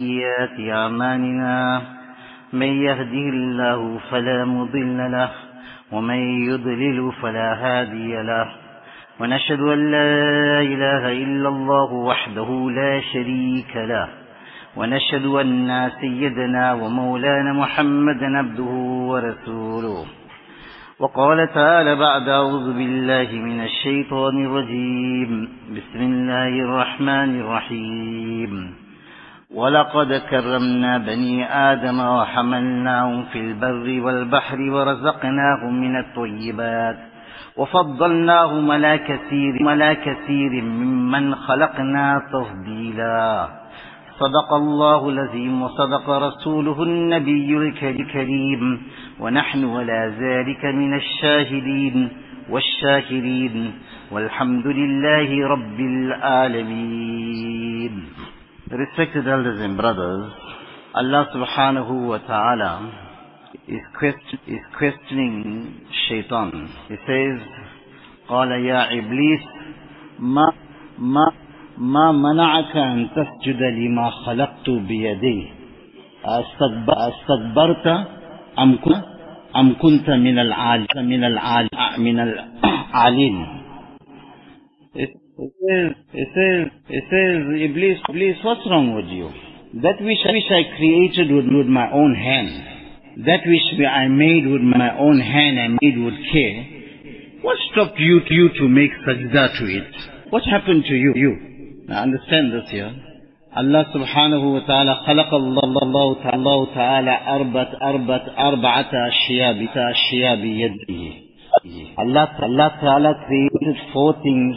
[0.00, 1.82] سيئات أعمالنا.
[2.52, 5.30] من يهده الله فلا مضل له
[5.92, 8.46] ومن يضلل فلا هادي له.
[9.20, 14.08] ونشهد أن لا إله إلا الله وحده لا شريك له.
[14.76, 18.72] ونشهد أن سيدنا ومولانا محمدا عبده
[19.10, 20.04] ورسوله.
[20.98, 25.48] وقال تعالى بعد أعوذ بالله من الشيطان الرجيم.
[25.76, 28.89] بسم الله الرحمن الرحيم.
[29.54, 36.96] ولقد كرمنا بني آدم وحملناهم في البر والبحر ورزقناهم من الطيبات
[37.56, 43.48] وفضلناهم على كثير على كثير ممن خلقنا تفضيلا.
[44.20, 48.82] صدق الله العظيم وصدق رسوله النبي الكريم.
[49.20, 52.08] ونحن على ذلك من الشاهدين
[52.50, 53.72] والشاكرين.
[54.12, 57.10] والحمد لله رب العالمين.
[58.71, 60.31] Respected elders and brothers,
[60.95, 62.71] Allah subhanahu wa ta'ala
[63.67, 66.69] is, question, is questioning shaitan.
[66.89, 67.39] He says,
[68.27, 69.41] قال يا إبليس
[70.19, 70.47] ما
[70.97, 71.25] ما
[71.77, 75.47] ما منعك أن تسجد لما خلقت بيدي
[76.25, 77.87] أستكبرت
[78.59, 79.03] أم كنت
[79.55, 83.47] أم كنت من العال من العال من العالين
[84.95, 85.11] It
[85.59, 87.35] says, it says, it says,
[87.69, 89.27] Iblis, Iblis, what's wrong with you?
[89.81, 94.61] That which, which I created with, with my own hand, that which I made with
[94.61, 99.65] my own hand and made with care, what stopped you, you to make sajda to
[99.67, 99.91] it?
[100.31, 101.13] What happened to you?
[101.15, 101.33] You.
[101.87, 102.91] Now understand this here.
[103.55, 109.53] Allah subhanahu wa ta'ala خلق الله تعالى تعالى أربعة أربعة أربعة أشياء
[109.91, 111.25] أشياء بيده
[111.97, 114.55] Allah, Allah Ta'ala created four things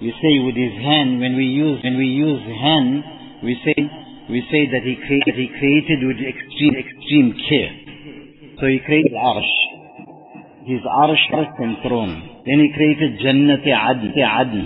[0.00, 3.00] we say with his hand when we use when we use hand
[3.42, 3.76] we say
[4.28, 7.72] we say that he created he created with extreme extreme care.
[8.60, 9.54] So he created arsh.
[10.68, 11.24] His arsh
[11.64, 12.44] and throne.
[12.44, 14.64] Then he created jannat adn adn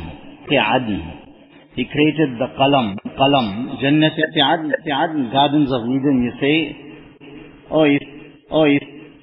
[0.51, 0.99] adn
[1.79, 6.57] he created the qalam qalam jannat adn adn gardens of eden you say.
[7.71, 8.01] Oh you,
[8.51, 8.81] oh you,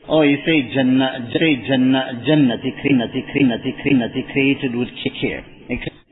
[0.10, 4.88] Oh, you say Jannah, say Jannah, Jannah, created, created, he created with
[5.20, 5.44] care.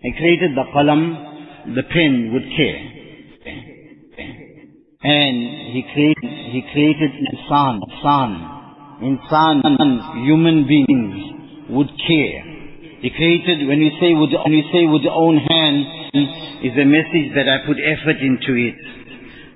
[0.06, 1.02] He created the qalam,
[1.74, 2.78] the pen with care.
[5.02, 5.38] And
[5.74, 8.32] he created, he created insan, insan,
[9.02, 12.38] insan, human beings with care.
[13.02, 15.78] He created, when you say with, when you say with your own hand,
[16.62, 18.78] is a message that I put effort into it.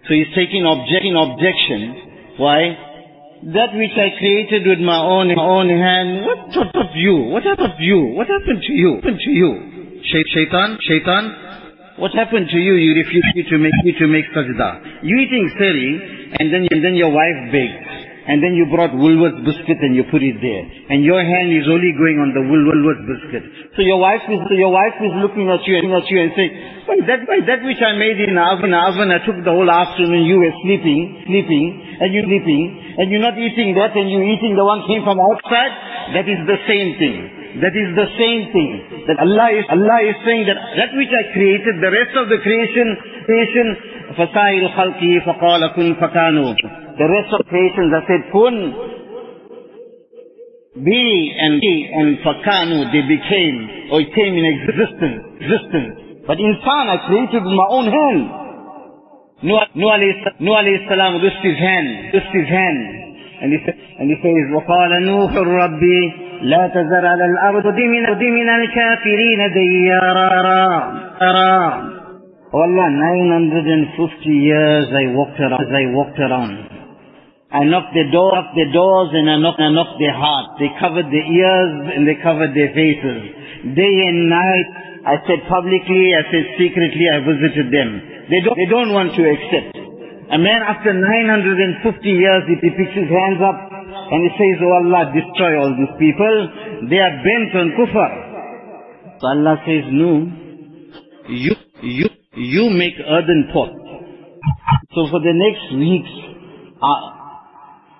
[0.10, 2.38] So he's taking object, objection.
[2.42, 2.90] Why?
[3.54, 7.32] that which I created with my own own hand, what of you?
[7.32, 8.12] What happened of you?
[8.18, 8.92] What happened to you?
[8.96, 9.79] What happened to you?
[10.04, 11.24] Shaitan, shaitan,
[12.00, 12.74] what happened to you?
[12.80, 15.04] You refused to make you to make sajda.
[15.04, 15.92] You eating sari,
[16.40, 17.84] and then and then your wife baked,
[18.32, 20.64] and then you brought Woolworth biscuit and you put it there,
[20.96, 23.44] and your hand is only going on the Woolworth biscuit.
[23.76, 26.32] So your wife is so your wife is looking at you and at you and
[26.40, 26.54] saying,
[26.88, 30.24] well, that that which I made in oven, oven, I took the whole afternoon.
[30.24, 31.66] You were sleeping, sleeping,
[32.00, 32.64] and you sleeping,
[32.96, 36.16] and you're not eating that, and you're eating the one came from outside.
[36.16, 37.39] That is the same thing.
[37.58, 38.70] That is the same thing.
[39.10, 42.38] That Allah is, Allah is saying that that which I created, the rest of the
[42.46, 42.88] creation,
[43.26, 43.68] creation,
[44.14, 48.56] فَسَائِرُ خَلْقِهِ فَقَالَ كُنْ The rest of creation that said, kun,
[50.86, 53.58] be and be and fakanu, they became,
[53.92, 56.24] or it came in existence, existence.
[56.30, 58.22] But insan, I created with my own hand.
[59.42, 62.99] Nuh alayhi salam, this is hand, this is hand.
[63.43, 63.59] And he,
[63.99, 70.65] and he says, وَقَالَ نُوحُ رَبِّي لا تذر على الأرض من من الكافرين ديارا
[72.55, 76.55] Oh Allah, 950 years I walked around, I walked around.
[77.51, 80.63] I knocked the door, knocked the doors and I knocked, I knocked their hearts.
[80.63, 83.75] They covered their ears and they covered their faces.
[83.75, 84.71] Day and night,
[85.03, 87.91] I said publicly, I said secretly, I visited them.
[88.31, 89.75] They don't, they don't want to accept.
[90.30, 93.58] A man after 950 years, he picks his hands up
[93.90, 96.36] and he says, Oh Allah, destroy all these people.
[96.90, 98.12] They are bent on kufr.
[99.20, 100.30] So Allah says, no.
[101.28, 103.74] You, you, you make earthen pots.
[104.94, 106.14] So for the next weeks,
[106.78, 107.20] uh,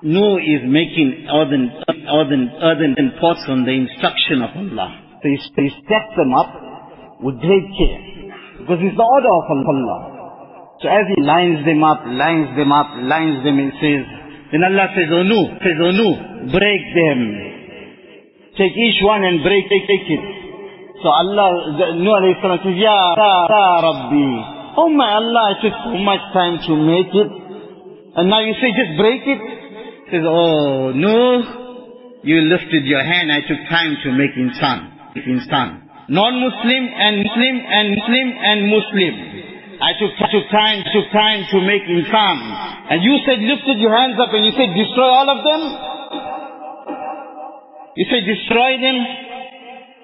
[0.06, 1.72] is making earthen,
[2.08, 5.20] earthen, earthen pots on the instruction of Allah.
[5.22, 8.02] So he, he stacks them up with great care.
[8.60, 10.19] Because it's the order of Allah.
[10.82, 14.04] So as he lines them up, lines them up, lines them, he says,
[14.52, 16.10] then Allah says, oh no, says, oh no,
[16.56, 17.20] break them.
[18.56, 20.24] Take each one and break, take, take it.
[21.04, 25.96] So Allah, Nuh alayhi salam says, Ya, Ya Rabbi, Oh my Allah, I took so
[26.00, 27.30] much time to make it.
[28.16, 29.42] And now you say just break it?
[30.12, 34.80] Says, oh no, you lifted your hand, I took time to make insan.
[35.28, 35.68] Insan.
[36.10, 39.14] Non-Muslim and Muslim and Muslim and Muslim.
[39.80, 42.38] I took, took time, took time to make insan.
[42.92, 45.62] And you said lifted your hands up and you said destroy all of them?
[48.00, 48.98] You said, destroy them?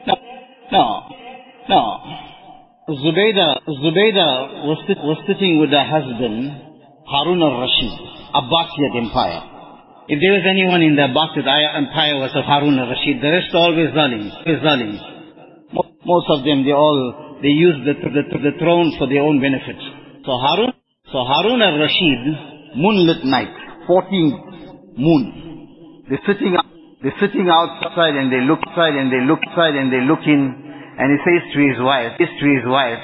[0.07, 0.16] No.
[0.72, 0.86] No.
[1.69, 1.81] No.
[2.92, 6.54] Zubaydah, Zubaydah was, sit, was sitting with her husband,
[7.07, 7.95] Harun al-Rashid,
[8.36, 9.42] Abbasid Empire.
[10.12, 13.89] If there was anyone in the Abbasid Empire was of Harun al-Rashid, the rest always
[13.89, 13.89] always
[14.60, 15.00] zalims.
[16.06, 19.75] Most of them, they all, they use the, the, the throne for their own benefit.
[20.23, 20.71] So Harun,
[21.11, 22.23] so Harun al-Rashid,
[22.75, 23.53] moonlit night,
[23.87, 26.05] 14th moon.
[26.09, 26.55] They're sitting,
[27.03, 30.41] they're sitting outside and they look outside and they look outside and they look in
[30.95, 33.03] and he says to his wife, says to his wife,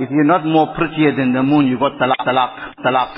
[0.00, 3.12] if you're not more prettier than the moon, you got talaq, talaq, talaq.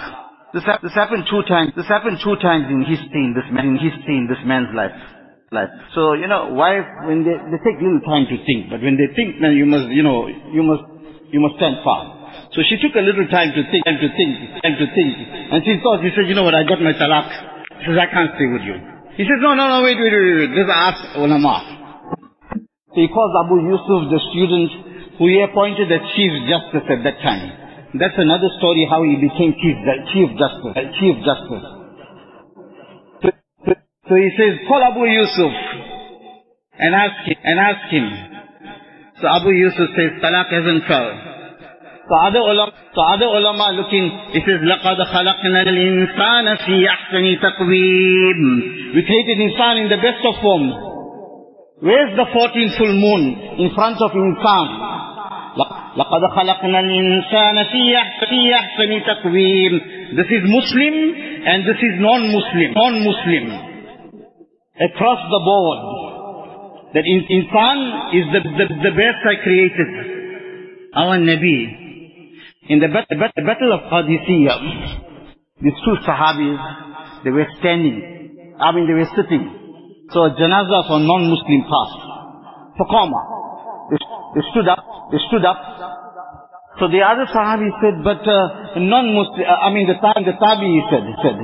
[0.53, 1.73] This, this happened two times.
[1.77, 4.97] This happened two times in history in this man, in history in this man's life.
[5.51, 9.11] So you know, wife when they they take little time to think, but when they
[9.19, 10.85] think, then you must you know you must
[11.35, 12.07] you must stand firm.
[12.55, 14.31] So she took a little time to think, time to think,
[14.63, 15.11] time to think,
[15.51, 17.27] and she thought, she said, you know what, I got my talaq.
[17.83, 18.75] She says, I can't stay with you.
[19.19, 20.51] He says, no, no, no, wait, wait, wait, wait.
[20.55, 21.63] Just ask ulama.
[22.95, 24.71] So he calls Abu Yusuf, the student
[25.19, 27.99] who he appointed as chief justice at that time.
[27.99, 29.77] That's another story how he became chief,
[30.15, 30.75] chief justice.
[30.99, 31.80] Chief justice.
[34.10, 35.54] So, so, so he says, call Abu Yusuf
[36.78, 37.38] and ask him.
[37.44, 38.08] And ask him.
[39.22, 41.10] So Abu Yusuf says, talaq hasn't fell.
[42.06, 48.40] So other ulama, so other ulama looking, he says, لَقَدْ خَلَقْنَا الْإِنسَانَ فِي أَحْسَنِ تَقْوِيمٍ
[48.94, 50.74] We created insan in the best of forms.
[51.82, 53.24] Where's the 14th full moon
[53.58, 54.96] in front of insan?
[55.96, 57.96] لقد خلقنا الإنسان في
[58.56, 59.82] أحسن تقويم
[60.16, 60.96] This is Muslim
[61.48, 62.74] and this is non-Muslim.
[62.76, 63.69] Non-Muslim.
[64.81, 65.81] Across the board.
[66.95, 67.79] That in, insan
[68.17, 69.89] is the, the, the best I created.
[70.97, 71.89] Our Nabi.
[72.69, 74.59] In the, bat, bat, battle of Qadisiyah,
[75.63, 78.57] these two Sahabis, they were standing.
[78.59, 79.45] I mean, they were sitting.
[80.11, 82.03] So a janazah for non-Muslim passed.
[82.81, 83.21] Faqama.
[83.91, 83.99] They,
[84.35, 84.83] they stood up.
[85.13, 85.61] They stood up.
[86.81, 90.83] So the other Sahabi said, but uh, non-Muslim, uh, I mean the, the Tabi he
[90.89, 91.37] said, he said,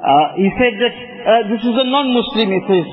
[0.00, 2.88] uh, he said that uh, this is a non-Muslim, he says,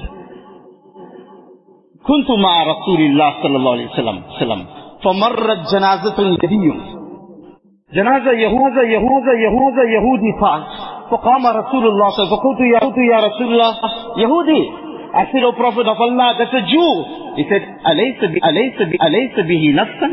[2.04, 4.66] كنت مع رسول الله صلى الله عليه وسلم سلم
[5.04, 6.74] فمرت جنازة يهودي
[7.94, 10.76] جنازة يهوذا يهوذا يهوذا يهودي passed
[11.12, 13.72] فقام رسول الله صلى الله عليه وسلم فقلت يا يا رسول الله
[14.18, 14.84] يهودي
[15.16, 16.92] I said, O Prophet of Allah, that's a Jew.
[17.38, 18.18] He said, أليس,
[18.50, 20.10] أليس, أليس به نفسا?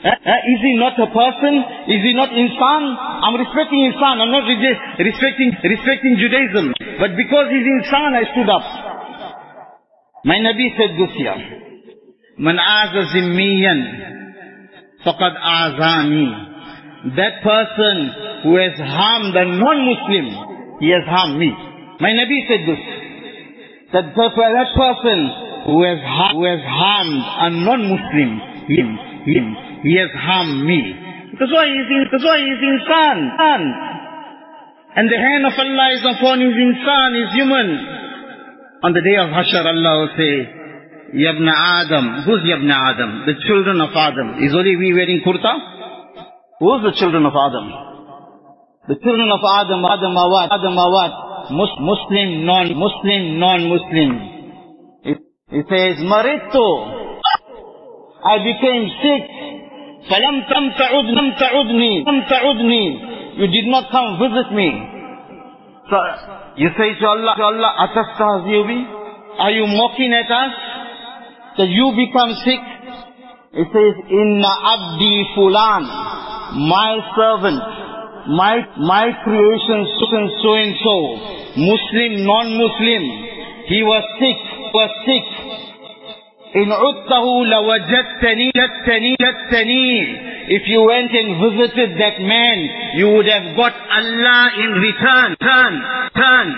[0.00, 1.60] uh, uh, is he not a person?
[1.92, 2.82] Is he not insan?
[3.20, 4.16] I'm respecting insan.
[4.16, 6.72] I'm not respecting, respecting Judaism.
[6.96, 8.64] But because he's insan, I stood up.
[10.24, 11.36] My Nabi said this here.
[12.38, 13.80] Man aza zimmiyan
[15.04, 16.48] faqad azani.
[17.20, 17.96] That person
[18.44, 21.52] who has harmed a non-Muslim, he has harmed me.
[22.00, 22.80] My Nabi said this.
[23.92, 25.18] That, that person
[25.68, 26.00] who has,
[26.32, 28.30] who has harmed a non-Muslim,
[28.64, 28.88] him,
[29.28, 30.80] him, he has harmed me.
[31.32, 33.18] Because why is in, because why is insan?
[34.96, 37.68] And the hand of Allah is upon his insan, is human.
[38.82, 40.34] On the day of Hashar, Allah will say,
[41.14, 42.22] Yabna Adam.
[42.24, 43.10] Who's Yabna Adam?
[43.26, 44.42] The children of Adam.
[44.42, 45.52] Is only we wearing kurta?
[46.60, 47.66] Who's the children of Adam?
[48.88, 50.50] The children of Adam, Adam what?
[50.50, 51.12] Adam what?
[51.50, 54.10] Mus Muslim, non-Muslim, non-Muslim.
[55.04, 55.18] It,
[55.50, 56.66] it says, Marito,
[58.24, 59.24] I became sick.
[63.36, 64.68] You did not come visit me.
[65.90, 65.96] So
[66.56, 67.72] you say to Allah, to Allah,
[69.38, 70.52] Are you mocking at us?
[71.58, 72.60] That you become sick?
[73.52, 75.82] It says, inna abdi fulan,
[76.70, 77.58] my servant,
[78.38, 80.96] my, my creation so and so and so,
[81.58, 83.02] Muslim, non-Muslim,
[83.66, 84.38] he was sick,
[84.70, 85.26] was sick,
[86.52, 90.50] in udtahu lawajadtani, jattani, jattani.
[90.50, 92.58] If you went and visited that man,
[92.98, 95.36] you would have got Allah in return.
[95.38, 95.74] Turn,
[96.10, 96.48] turn.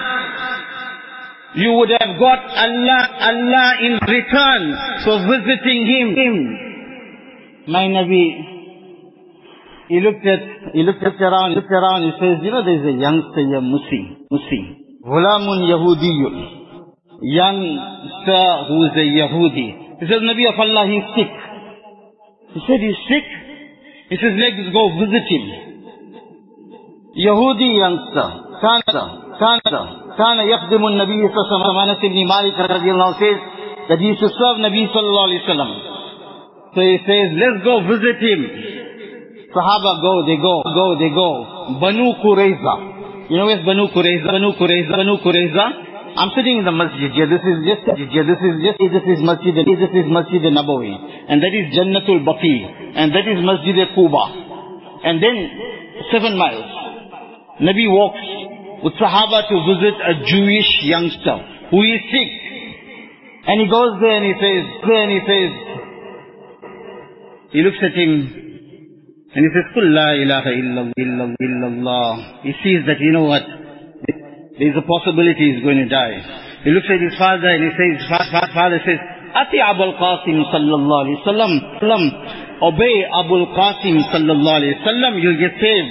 [1.56, 4.62] You would have got Allah, Allah in return
[5.04, 6.37] for visiting him.
[7.68, 8.26] My Nabi,
[9.88, 12.96] he looked at, he looked at around, looked around, he says, you know, there's a
[12.96, 14.61] youngster here, Musi, Musi.
[15.04, 16.62] Ghulamun Yahudiyun.
[17.20, 19.81] Youngster who is a Yahudi.
[20.02, 21.30] He says, Nabi of Allah, he's sick.
[21.30, 23.26] He said, he's sick.
[24.11, 25.44] He says, let's go visit him.
[27.23, 28.28] Yahudi youngster,
[28.59, 29.04] Kana,
[29.38, 29.82] Kana,
[30.18, 33.38] Kana yakhdimu Nabi sallallahu alayhi wa sallam, ibn Malik radiallahu says,
[33.94, 35.71] that he used to serve Nabi sallallahu alayhi wa sallam.
[36.75, 38.40] So he says, let's go visit him.
[39.54, 41.30] Sahaba go, they go, go, they go.
[41.78, 42.75] Banu Qurayza.
[43.30, 44.26] You know where's Banu Qurayza?
[44.26, 45.91] Banu Qurayza, Banu Qurayza.
[46.12, 47.26] I'm sitting in the masjid here.
[47.26, 48.25] This is just here.
[48.28, 49.54] This is just this is masjid.
[49.57, 50.92] This is masjid Nabawi,
[51.28, 52.57] and that is Jannatul Baqi,
[52.97, 54.25] and that is Masjid Quba,
[55.09, 55.37] and then
[56.12, 56.69] seven miles.
[57.61, 58.21] Nabi walks
[58.85, 61.37] with Sahaba to visit a Jewish youngster
[61.71, 62.31] who is sick,
[63.47, 65.50] and he goes there and he says, there and he says,
[67.52, 68.12] he looks at him
[69.35, 72.42] and he says, Qul la ilaha illallah, illallah.
[72.42, 73.42] He sees that, you know what,
[74.62, 76.23] there is a possibility he's going to die.
[76.62, 78.07] He looks at his father and he says,
[78.54, 79.00] father says,
[79.35, 81.52] Ati Abul Qasim sallallahu alayhi wasallam,
[82.62, 85.90] obey Abul Qasim sallallahu alayhi wasallam, you'll get saved.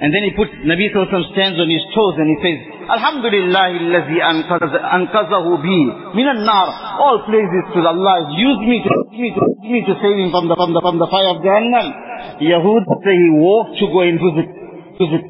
[0.00, 2.58] And then he puts, Nabi Sallallahu stands on his toes and he says,
[2.88, 5.80] Alhamdulillah illazi anqazahu bi
[6.16, 6.96] minan nar.
[6.96, 8.32] All praises to Allah.
[8.40, 11.08] Use me to, me to, me to save him from the, from the, from the
[11.12, 12.40] fire of Jahannam.
[12.40, 14.48] Yahud say he walked to go and visit,
[14.96, 15.24] visit,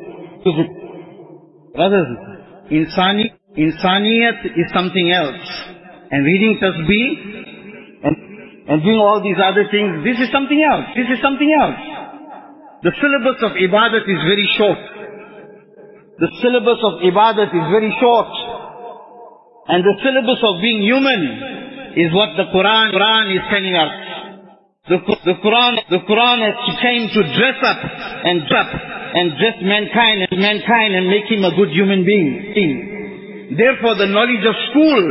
[0.47, 0.83] visit.
[1.75, 2.07] Brothers,
[2.71, 5.43] insani, insaniyat is something else.
[6.11, 7.09] And reading tasbih
[8.07, 8.14] and,
[8.71, 10.87] and doing all these other things, this is something else.
[10.95, 11.83] This is something else.
[12.87, 14.78] The syllabus of ibadat is very short.
[16.23, 18.31] The syllabus of ibadat is very short.
[19.66, 21.23] And the syllabus of being human
[21.99, 23.93] is what the Quran, Quran is telling us.
[24.87, 27.81] The, the Quran, the Quran has came to dress up
[28.31, 33.54] and dress and dress mankind and mankind and make him a good human being.
[33.56, 35.02] Therefore the knowledge of school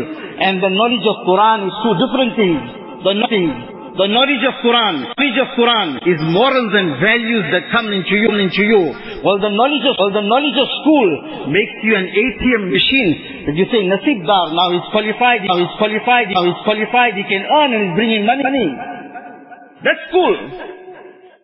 [0.44, 2.64] and the knowledge of Quran is two different things.
[3.04, 3.74] The things.
[3.94, 8.26] The knowledge of Quran, knowledge of Quran is morals and values that come into you,
[8.42, 8.82] into you.
[9.22, 11.08] While the knowledge of, while the knowledge of school
[11.54, 13.12] makes you an ATM machine.
[13.46, 17.46] That you say, Nasibdar, now he's qualified, now he's qualified, now he's qualified, he can
[17.46, 18.42] earn and he's bringing money.
[18.42, 18.70] money.
[19.86, 20.34] That's school.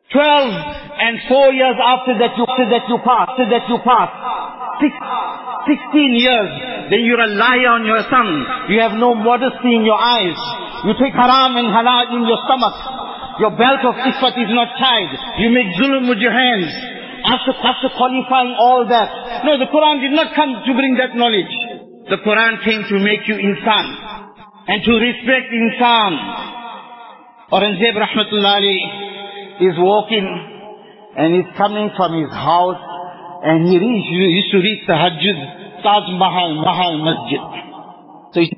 [0.09, 4.09] Twelve and four years after that you, after that you pass, after that you pass.
[5.93, 6.49] Years,
[6.89, 8.35] then you're a liar on your tongue.
[8.73, 10.33] You have no modesty in your eyes.
[10.81, 12.73] You take haram and halal in your stomach.
[13.37, 15.13] Your belt of ifat is not tied.
[15.45, 16.73] You make zulm with your hands.
[17.29, 19.45] After, after qualifying all that.
[19.45, 21.53] No, the Quran did not come to bring that knowledge.
[22.09, 23.85] The Quran came to make you insan.
[24.73, 26.11] And to respect insan.
[27.53, 29.18] Aurangzeb Rahmatullah
[29.61, 30.25] is walking
[31.17, 32.79] and he's coming from his house
[33.43, 35.39] and he reached, he used to reach the Hajjud
[35.83, 37.43] Taj Mahal, Mahal Masjid.
[38.33, 38.49] So he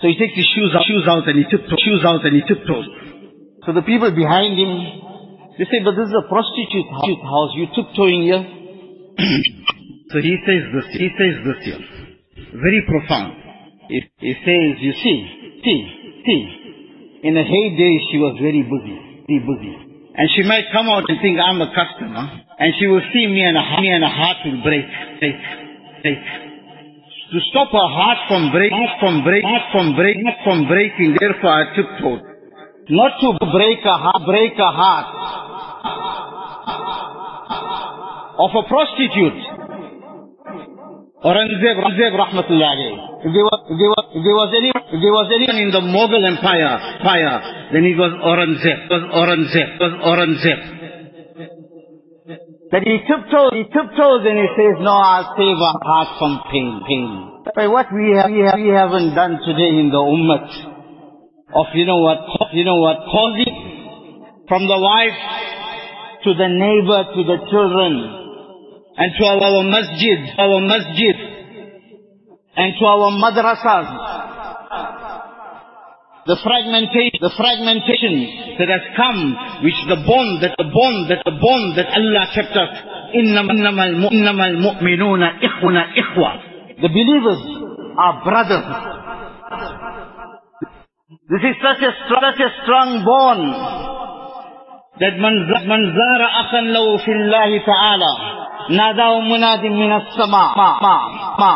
[0.00, 2.42] so he takes his shoes out, shoes out and he tiptoes, shoes out and he
[2.46, 2.86] tiptoes.
[3.66, 4.72] So the people behind him,
[5.58, 8.42] they say, but this is a prostitute house, you tiptoeing here.
[10.14, 11.82] so he says this, he says this here.
[12.62, 13.42] Very profound.
[13.90, 15.18] He, he says, you see,
[15.66, 15.78] see,
[16.22, 16.40] see,
[17.26, 19.87] in a heyday she was very busy, very busy.
[20.18, 22.26] And she might come out and think I'm a customer,
[22.58, 24.86] and she will see me and a, me and a heart will break,
[25.22, 25.38] break,
[26.02, 26.18] break
[27.28, 31.16] to stop her heart from breaking, from breaking, from breaking, from breaking.
[31.20, 32.22] Therefore, I tiptoed.
[32.88, 35.08] Not to break a heart, break a heart
[38.38, 39.57] of a prostitute.
[41.18, 42.78] Aurangzeb, Aurangzeb Rahmatullah
[43.26, 45.70] if there, was, if, there was, if, there was any, if there was anyone in
[45.74, 50.60] the Mughal Empire, fire, then it was Aurangzeb, was Aurangzeb, was Aurangzeb.
[52.70, 56.86] That he tiptoes, he tiptoes and he says, no, I'll save our heart from pain,
[56.86, 57.10] pain.
[57.50, 60.46] But what we, have, we, have, we haven't done today in the ummah
[61.50, 62.22] of, you know what,
[62.54, 65.18] you know what, causing from the wife
[66.22, 68.17] to the neighbor to the children
[68.97, 71.15] and to our masjid, our masjid
[72.55, 73.87] and to our madrasas
[76.25, 81.35] the fragmentation, the fragmentation that has come, which the bond, that the bond, that the
[81.35, 82.71] bond that Allah kept us.
[83.11, 86.31] إِنَّمَا الْمُؤْمِنُونَ إِخْوَنَا إِخْوَةً
[86.79, 87.41] The believers
[87.99, 88.67] are brothers.
[91.27, 93.51] This is such a, such a strong bond
[95.00, 98.12] that man zara akhan lahu fillahi ta'ala
[98.70, 100.70] nadahu munadin min as-sama ma
[101.42, 101.54] ma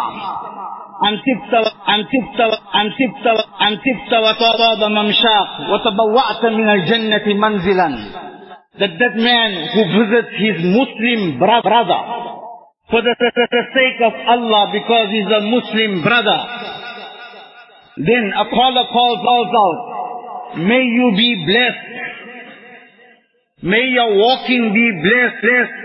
[1.02, 1.54] أن تبت
[1.88, 2.40] أن تبت
[2.74, 3.26] أن تبت
[3.66, 7.88] أن تبت وطاب ممشاق وتبوأت من الجنة منزلا
[8.78, 12.00] that that man who visits his Muslim brother
[12.88, 16.38] for the, the, sake of Allah because he's a Muslim brother
[17.98, 21.92] then a caller calls out may you be blessed
[23.63, 25.77] May your walking be blessed, blessed.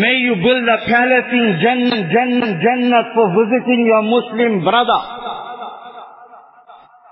[0.00, 5.02] May you build a palace in Jannah, Jannah, Jannah for visiting your Muslim brother.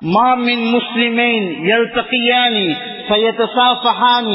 [0.02, 2.54] ما من مسلمين يلتقيان
[3.08, 4.26] فيتصافحان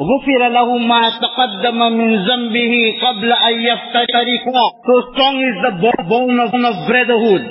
[0.00, 5.74] غفر له ما تقدم من ذنبه قبل أن يفترقا So strong is the
[6.08, 7.42] bone of, of brotherhood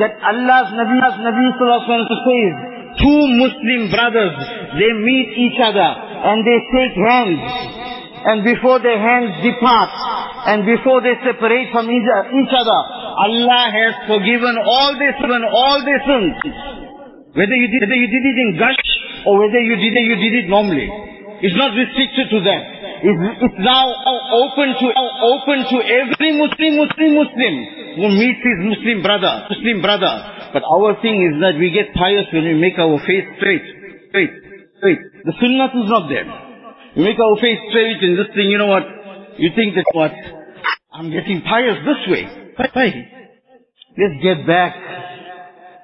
[0.00, 2.54] that Allah's Nabi, Nabi Sallallahu says,
[2.97, 4.35] two Muslim brothers,
[4.77, 5.89] they meet each other
[6.27, 7.41] and they shake hands.
[8.27, 9.93] And before their hands depart,
[10.47, 12.79] and before they separate from each other,
[13.23, 16.33] Allah has forgiven all their sins, all their sins.
[17.37, 18.83] Whether you did, whether you did it in gush,
[19.25, 20.89] or whether you did it, you did it normally.
[21.41, 22.63] It's not restricted to that.
[22.97, 23.85] It's, it's now
[24.33, 24.87] open to
[25.21, 27.53] open to every Muslim, Muslim, Muslim
[27.97, 30.13] who meets his Muslim brother, Muslim brother.
[30.53, 33.65] But our thing is that we get pious when we make our face straight,
[34.09, 34.33] straight,
[34.81, 35.01] straight.
[35.25, 36.25] The sunnah is not there.
[36.97, 38.85] We make our face straight and this thing, you know what?
[39.37, 40.13] You think that what?
[40.93, 42.25] I'm getting pious this way.
[42.57, 42.89] Why?
[43.97, 44.73] Let's get back.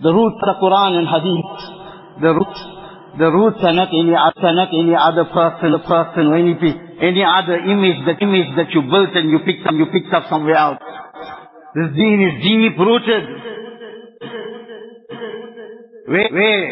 [0.01, 2.21] The roots of the Quran and Hadith.
[2.21, 2.72] The roots
[3.17, 6.57] the roots are not any, are not any other person, person or any,
[7.01, 10.29] any other image, the image that you built and you picked up, you picked up
[10.29, 10.81] somewhere else.
[11.75, 13.23] This deen is deep rooted.
[16.05, 16.65] Where, where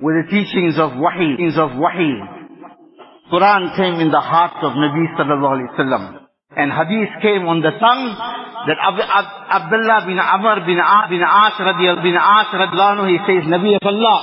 [0.00, 2.12] were the teachings of wahi, teachings of wahi?
[3.32, 6.26] Quran came in the heart of Nabi sallallahu alaihi wasallam.
[6.56, 9.26] And hadith came on the tongue that Ab Ab
[9.62, 13.86] Abdullah bin Amr bin, A bin Ash radiyallahu bin Ash radiyallahu he says, Nabi of
[13.86, 14.20] Allah,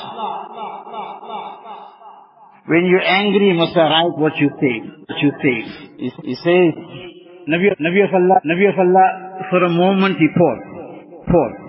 [2.65, 4.75] when you're angry, you must write what you say.
[5.07, 5.57] What you say.
[5.99, 6.71] He, he says,
[7.47, 9.07] Nabi, Nabi of Allah, Nabi of Allah,
[9.51, 10.67] for a moment he paused,
[11.27, 11.59] paused,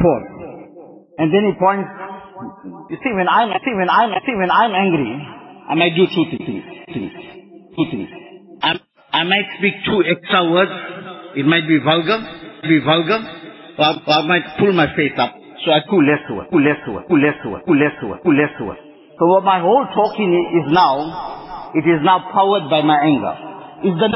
[0.00, 0.32] paused,
[1.18, 1.88] and then he points.
[2.88, 5.12] You see, when I'm, see, when I'm, see, when I'm angry,
[5.68, 7.12] I might do two things, things,
[7.76, 8.08] two things.
[8.62, 8.80] I,
[9.12, 10.72] I might speak two extra words.
[11.35, 12.19] It might be vulgar,
[12.63, 13.19] be vulgar,
[13.77, 15.35] or, or I might pull my face up.
[15.65, 17.77] So I pull less to it, pull less to it, pull less to it, pull
[17.79, 18.79] less to it, pull less to it.
[19.17, 23.35] So what my whole talking is now, it is now powered by my anger.
[23.87, 24.09] Is the,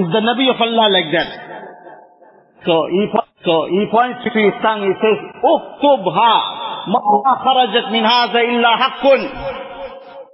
[0.00, 1.28] is the Nabi of Allah like that?
[2.66, 3.06] So he,
[3.44, 6.34] so he points to his tongue, he says, اكتبها
[6.88, 9.06] ما خرجت من هذا إلا حق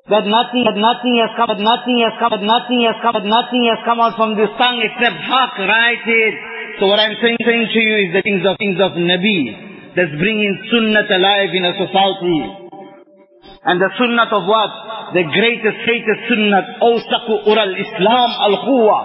[0.05, 3.25] that nothing, that nothing has come, that nothing has come, that nothing has come, that
[3.25, 6.35] nothing has come out from this tongue except haq, write it.
[6.77, 10.13] So what I'm saying, saying to you is the things of, things of Nabi, that's
[10.21, 12.39] bringing sunnah alive in a society.
[13.65, 14.71] And the sunnah of what?
[15.17, 18.99] The greatest, greatest sunnah, awsaqu ural Islam al-quwa.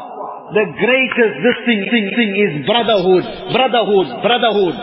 [0.52, 3.24] The greatest, this thing, thing, thing is brotherhood,
[3.56, 4.76] brotherhood, brotherhood.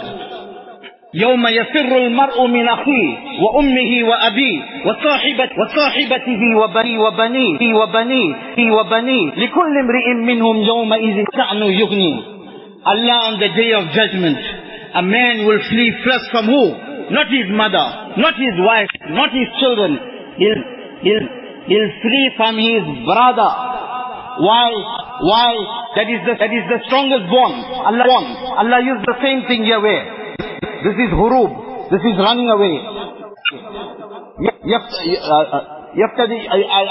[1.14, 10.14] يوم يفر المرء من أخيه وأمه وأبيه وصاحبة وصاحبته وبني وبنيه وبنيه وبنيه لكل امرئ
[10.14, 12.38] منهم يومئذ شأن يغني
[12.88, 14.38] Allah on the day of judgment
[14.96, 16.64] a man will flee first from who?
[17.12, 17.86] Not his mother,
[18.18, 20.00] not his wife, not his children.
[20.40, 20.64] He'll,
[21.04, 21.28] he'll,
[21.68, 23.52] he'll flee from his brother.
[24.44, 24.72] Why?
[25.22, 25.52] Why?
[25.96, 27.56] That is the, that is the strongest bond.
[27.92, 28.28] Allah bond.
[28.60, 30.17] Allah used the same thing here where?
[30.87, 31.51] This is hurub.
[31.91, 32.77] This is running away.
[35.95, 36.39] يفتدي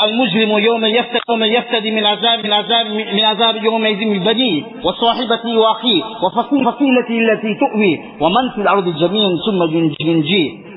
[0.04, 5.58] المجرم يوم يفتدي يوم يفتدي من عذاب من عذاب من عذاب يومئذ من بنيه وصاحبته
[5.58, 9.62] واخيه وفصيلته التي تؤوي ومن في الارض جميعا ثم
[10.08, 10.71] ينجيه.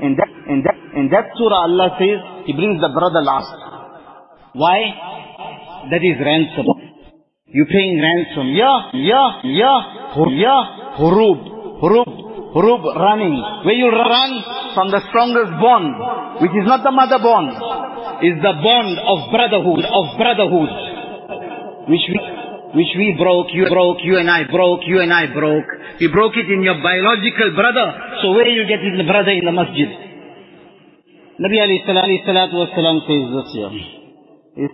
[0.00, 3.50] In that, in that, in that surah Allah says, He brings the brother last.
[4.54, 4.78] Why?
[5.90, 6.66] That is ransom.
[7.48, 8.46] You paying ransom.
[8.54, 9.80] Yeah, yeah, yeah,
[10.44, 10.62] yeah,
[10.98, 11.38] hurub,
[11.82, 12.12] hurub,
[12.54, 13.36] hurub, running.
[13.64, 14.32] Where you run
[14.74, 15.88] from the strongest bond,
[16.42, 17.52] which is not the mother bond,
[18.24, 20.70] is the bond of brotherhood, of brotherhood,
[21.88, 22.18] which we,
[22.78, 25.68] which we broke, you broke, you and I broke, you and I broke.
[26.00, 27.86] We broke it in your biological brother,
[28.22, 29.88] so where you get it in the brother in the masjid?
[31.38, 31.86] Nabi alayhi
[32.26, 33.72] salatu wasalam says this here.
[34.58, 34.66] He,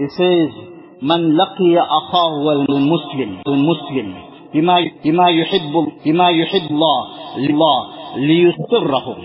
[0.00, 4.14] he says, من لقي أخاه المسلم المسلم
[4.53, 5.73] بما بما يحب
[6.05, 6.99] بما يحب الله
[7.37, 7.77] الله
[8.17, 9.17] ليسره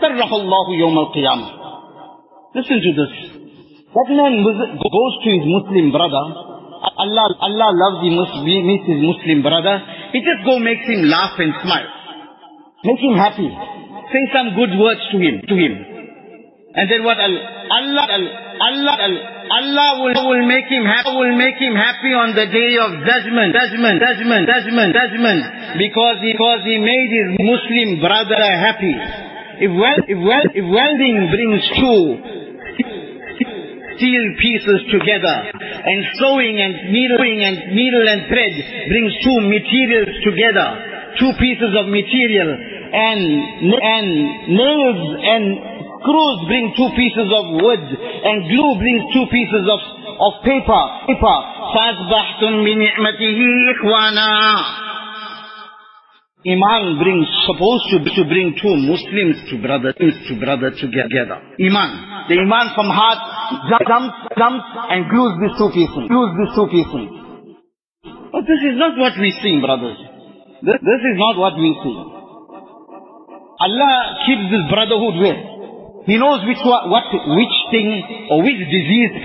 [0.00, 1.48] سره الله يوم القيامة
[2.54, 3.12] Listen to this.
[3.94, 6.24] That man goes to his Muslim brother.
[6.96, 8.16] Allah, Allah loves him,
[8.66, 9.76] meets his Muslim brother.
[10.12, 11.90] He just go makes him laugh and smile.
[12.84, 13.50] Make him happy.
[14.12, 15.97] Say some good words to him, to him.
[16.78, 17.18] And then what?
[17.18, 18.94] Allah, Allah,
[19.50, 23.50] Allah will, will make him happy, will make him happy on the day of judgment,
[23.50, 25.40] judgment, judgment, judgment, judgment,
[25.74, 28.94] because he, because he made his Muslim brother happy.
[29.58, 30.18] If well, if
[30.54, 32.02] if welding brings two
[33.98, 35.36] steel pieces together.
[35.82, 38.54] And sewing and needling and needle and thread
[38.86, 40.68] brings two materials together.
[41.18, 42.48] Two pieces of material.
[42.88, 43.20] And,
[43.66, 44.08] and
[44.54, 45.44] nails and
[46.03, 47.83] screws bring two pieces of wood.
[48.23, 49.79] And glue brings two pieces of,
[50.19, 50.81] of paper.
[51.09, 51.37] Paper.
[51.73, 53.39] فَأَصْبَحْتُمْ بِنِعْمَتِهِ
[53.73, 54.83] إِخْوَانًا
[56.43, 61.39] Iman brings, supposed to, to bring two Muslims to brother, to brother together.
[61.55, 61.91] Iman.
[62.27, 63.19] The Iman from heart
[63.87, 66.03] jumps, jumps and glues these two pieces.
[66.03, 67.05] Glues these two pieces.
[68.27, 69.95] But this is not what we see, brothers.
[70.67, 71.97] This, this is not what we see.
[73.63, 73.95] Allah
[74.27, 75.46] keeps this brotherhood with.
[76.07, 79.23] He knows which what, which thing or which disease,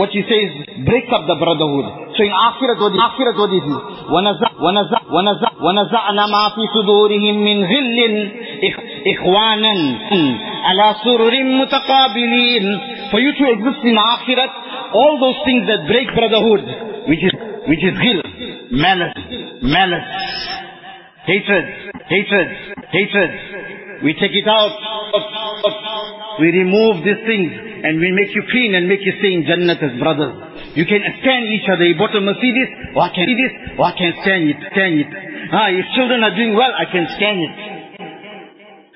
[0.00, 0.48] what he says,
[0.88, 2.16] breaks up the brotherhood.
[2.16, 3.80] So in Akhirat, what, Akhirat, what is it?
[5.60, 7.98] وَنَزَعْنَا مَا فِي صُدُورِهِمْ مِنْ غِلٍّ
[9.12, 9.74] إِخْوَانًا
[10.64, 12.64] عَلَى سُرُرٍ مُتَقَابِلِينَ
[13.10, 14.52] For you to exist in Akhirat,
[14.94, 16.64] all those things that break brotherhood,
[17.08, 17.32] which is,
[17.68, 18.20] which is ghil,
[18.72, 19.12] malice,
[19.60, 20.10] malice,
[21.26, 22.48] hatred, hatred,
[22.88, 23.30] hatred,
[24.03, 24.73] we take it out.
[26.39, 27.51] We remove these things
[27.85, 30.33] and we make you clean and make you stay in Jannat as brothers.
[30.73, 31.85] You can stand each other.
[31.85, 34.95] You bought a Mercedes, oh I can see this, oh I can stand it, stand
[35.01, 35.09] it.
[35.51, 37.53] Ah, if children are doing well, I can stand it.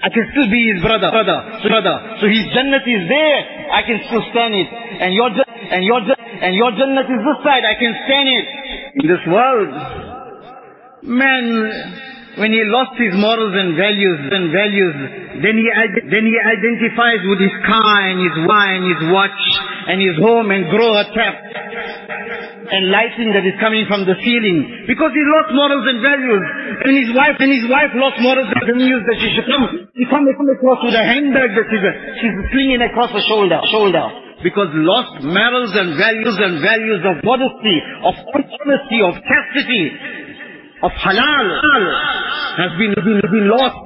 [0.06, 1.96] I can still be his brother, brother, brother.
[2.22, 3.40] So his Jannat is there,
[3.74, 4.70] I can still stand it.
[5.02, 8.48] And your and your and your Jannat is this side, I can stand it.
[9.02, 9.72] In this world,
[11.04, 11.44] man,
[12.38, 14.96] when he lost his morals and values and values,
[15.40, 15.68] then he
[16.12, 19.42] then he identifies with his car and his wine, his watch
[19.88, 21.36] and his home and grow a tap
[22.66, 26.44] and lighting that is coming from the ceiling because he lost morals and values.
[26.84, 29.66] And his wife and his wife lost morals and values that she should come.
[29.96, 31.86] She come across with a handbag that she's,
[32.20, 34.06] she's slinging across her shoulder, shoulder.
[34.44, 40.25] Because lost morals and values and values of modesty, of honesty, of chastity,
[40.84, 41.48] of halal
[42.58, 43.80] has been, been, been lost.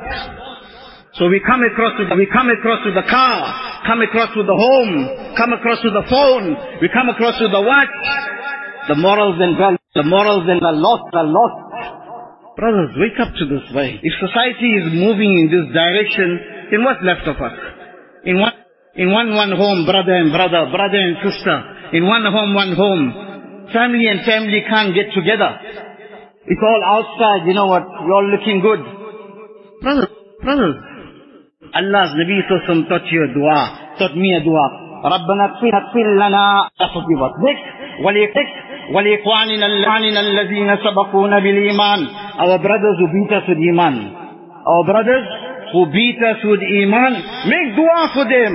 [1.20, 3.38] So we come across with, we come across with the car,
[3.86, 7.62] come across with the home, come across with the phone, we come across with the
[7.62, 7.98] watch.
[8.88, 9.54] The morals and
[9.94, 11.70] the morals and the lost are lost.
[12.58, 14.00] Brothers, wake up to this way.
[14.02, 16.28] If society is moving in this direction,
[16.72, 17.54] then what's left of us?
[18.26, 18.54] In one,
[18.96, 21.56] in one, one home, brother and brother, brother and sister.
[21.94, 23.04] In one home, one home.
[23.74, 25.89] Family and family can't get together.
[26.49, 28.81] It's all outside, you know what, you're all looking good.
[29.83, 30.77] Brothers, brothers,
[31.75, 33.59] Allah's Nabi Sallallahu taught you a dua,
[33.99, 34.67] taught me a dua.
[35.05, 37.33] ربنا اغفر اغفر لنا forgive us.
[37.45, 37.65] Next,
[38.05, 38.49] وليكتك
[38.95, 42.01] ولإخواننا الذين سبقونا بالإيمان.
[42.39, 43.95] Our brothers who beat us with Iman.
[44.67, 45.27] Our brothers
[45.73, 47.13] who beat us with Iman,
[47.53, 48.55] make dua for them.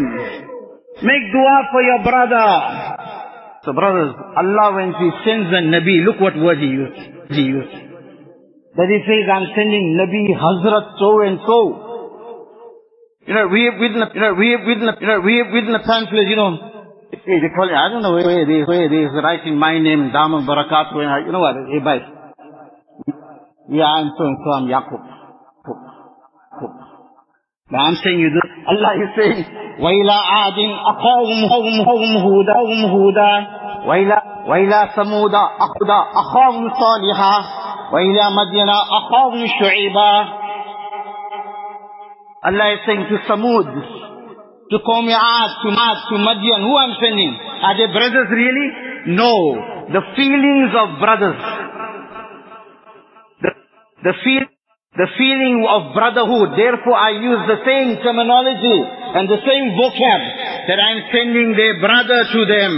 [1.03, 2.49] Make dua for your brother.
[3.64, 7.00] So brothers, Allah when He sends a Nabi, look what word He used.
[7.32, 7.72] He used.
[8.76, 11.60] That He says, I'm sending Nabi Hazrat so and so.
[13.26, 15.74] You know, we have written, you know, we have written, you know, we have written
[15.74, 16.52] a pamphlet, you know,
[17.10, 20.12] hey, they call it, I don't know where is, where it is, writing my name,
[20.12, 20.92] Dhamma Barakat,
[21.24, 22.04] you know what, hey, bye.
[23.70, 25.00] Yeah, I'm so and so, I'm Yaqub.
[27.71, 29.45] But I'm saying you this, Allah is saying,
[29.79, 30.59] وَإِلَىٰ عَادٍ
[30.91, 32.57] أَخَاهُمْ هُوْدًا هُوْدًا
[32.89, 33.33] هُوْدًا
[33.85, 34.17] وَإِلَىٰ
[34.49, 35.89] وَإِلَىٰ ثَمُودَ أَخْدَ
[36.21, 37.37] أَخَاهُمْ صَالِحًا
[37.93, 40.39] وَإِلَىٰ مَدْيَنَ أَخَاهُمْ شُعِيبًا
[42.41, 43.67] Allah is saying to Samud,
[44.71, 47.35] to Qawmi'at, to Mad, to Madian, who I'm sending?
[47.35, 48.67] Are they brothers really?
[49.17, 49.33] No.
[49.91, 51.41] The feelings of brothers.
[53.41, 53.49] The,
[54.03, 54.45] the feel,
[54.94, 56.54] the feeling of brotherhood.
[56.54, 58.78] Therefore I use the same terminology
[59.18, 60.20] and the same vocab
[60.70, 62.72] that I'm sending their brother to them.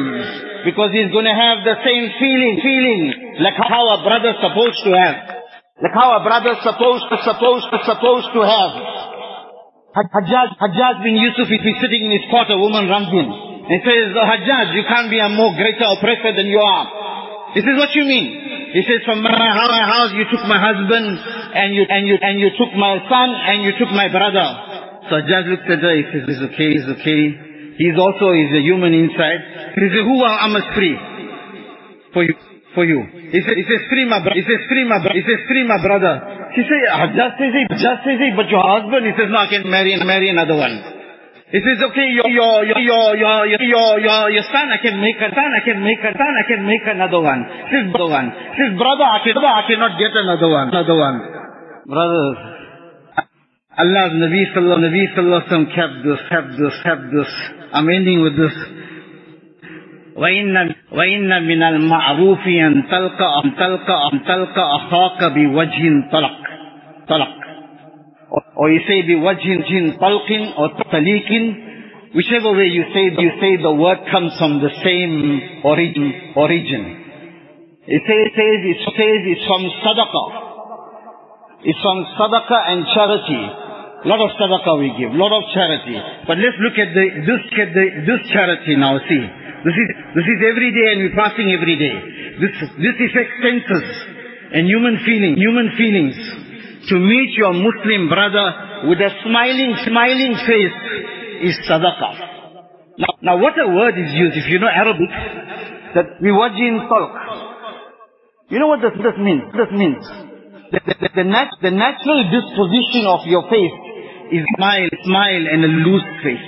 [0.65, 3.01] Because he's going to have the same feeling, feeling,
[3.45, 5.17] like how a brother's supposed to have.
[5.77, 8.73] Like how a brother's supposed to, supposed to, supposed to have.
[9.93, 13.29] Hajjaj, Hajjaj bin Yusuf is sitting in his court, a woman runs in.
[13.29, 17.53] And says, Hajjaj, you can't be a more greater oppressor than you are.
[17.55, 18.56] This is what you mean?
[18.77, 21.17] He says, from my house you took my husband,
[21.57, 24.45] and you, and you, and you took my son, and you took my brother.
[25.09, 27.23] So Hajjaj looks at her, he says, it's okay, it's okay.
[27.81, 29.41] He's also, he's a human inside.
[29.81, 30.93] He says, who uh, are Amas free?
[32.13, 32.37] For you,
[32.77, 33.01] for you.
[33.33, 34.37] He says, he says, free my brother.
[34.37, 35.17] He says, free my brother.
[35.17, 36.15] He says, free my brother.
[36.53, 40.29] She says, Hajjaj says says but your husband, he says, no, I can marry, marry
[40.29, 40.96] another one.
[41.52, 45.20] He says, okay, your, your, your, your, your, your, your, your son, I can make
[45.20, 47.44] a son, I can make a son, I can make another one.
[47.68, 48.28] He says, brother one.
[48.32, 51.18] He says, brother, I, can, brother, I cannot get another one, another one.
[51.92, 52.40] Brothers,
[53.76, 57.32] Allah's Nabi sallallahu, Nabi sallallahu kept this, kept this, kept this.
[57.76, 58.56] I'm ending with this.
[60.16, 66.38] وإن وإن من المعروف أن تلقى أن تلقى أن تلقى أخاك بوجه طلق
[67.08, 67.42] طلق
[68.31, 73.75] or, you say biwajhin jin talqin or Talikin, whichever way you say, you say the
[73.75, 76.35] word comes from the same origin.
[76.35, 76.83] origin.
[77.87, 80.27] It says, says, it says it's from sadaqah.
[81.63, 83.43] It's from sadaqah and charity.
[84.11, 85.99] Lot of sadaqah we give, lot of charity.
[86.27, 87.43] But let's look at the, this,
[88.07, 89.25] this charity now, see.
[89.67, 91.97] This is, this is every day and we're passing every day.
[92.39, 93.87] This, this affects senses
[94.55, 96.15] and human feeling, human feelings
[96.90, 100.78] To meet your Muslim brother with a smiling, smiling face
[101.46, 102.14] is sadaqah.
[102.98, 105.10] Now, now what a word is used, if you know Arabic,
[105.96, 107.14] that we wajin talq.
[108.50, 109.44] You know what this, this means?
[109.54, 110.04] This means
[110.72, 113.76] the, the, the, nat, the natural disposition of your face
[114.32, 116.48] is smile, smile and a loose face.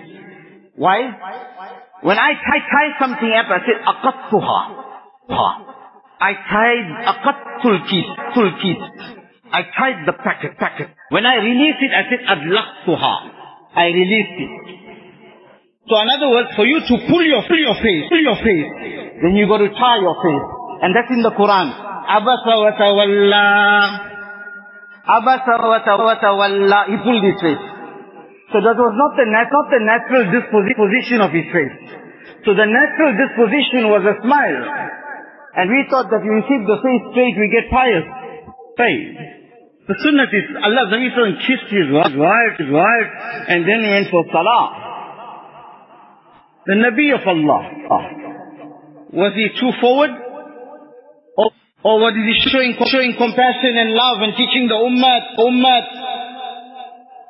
[0.75, 1.11] Why?
[2.01, 4.59] When I, I tie something up, I said, أَقَطْتُهَا
[6.19, 9.16] I tied أَقَطْتُ الْكِيس
[9.52, 10.88] I tried the packet, packet.
[11.10, 13.14] When I released it, I said, Adlaqtuha.
[13.76, 14.52] I released it.
[15.88, 18.68] So in other words, for you to pull your, pull your face, pull your face,
[19.24, 20.46] then you got to tie your face.
[20.84, 21.68] And that's in the Quran.
[21.72, 23.48] Abasa wa tawalla.
[25.08, 25.80] Abasa wa
[26.20, 26.78] tawalla.
[26.92, 27.64] He pulled his face.
[28.52, 31.76] So that was not the, not the natural disposition of his face.
[32.44, 34.64] So the natural disposition was a smile.
[35.56, 38.04] And we thought that we keep the face straight, we get pious.
[38.76, 39.37] Faith.
[39.88, 41.08] The sunnah is, Allah Nabi
[41.48, 43.10] kissed his wife, his wife,
[43.48, 44.64] and then he went for salah.
[46.68, 47.62] The Nabi of Allah.
[47.88, 48.04] Ah.
[49.16, 50.12] Was he too forward?
[51.40, 51.48] Or,
[51.88, 55.80] or was he showing, showing compassion and love and teaching the ummah, ummah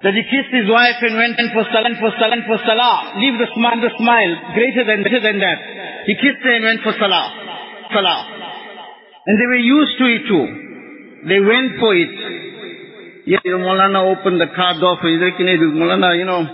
[0.03, 3.23] that he kissed his wife and went in for salah, for salah, for salah.
[3.23, 5.59] Leave the smile, the smile, greater than, greater than that.
[6.11, 7.27] He kissed her and went for salah,
[7.95, 8.21] salah.
[9.31, 10.47] And they were used to it too.
[11.31, 12.48] They went for it.
[13.29, 16.49] Yeah, you know, Molana opened the car door for Molana, you know,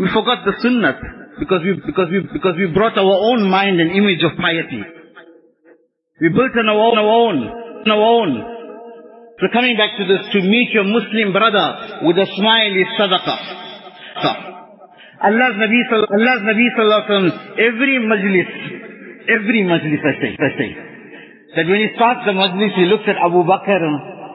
[0.00, 0.96] we forgot the sunnah
[1.36, 4.80] because we, because we, because we brought our own mind and image of piety.
[6.24, 7.36] We built on our own, our own,
[7.84, 8.30] on our own.
[9.36, 13.38] So coming back to this, to meet your Muslim brother with a smile is sadaqah.
[14.24, 14.30] So,
[15.28, 18.50] Allah's Nabi, Allah's Nabi sallallahu wasallam, every majlis,
[19.28, 20.70] every majlis I say, I say,
[21.52, 23.76] that when he starts the majlis, he looks at Abu Bakr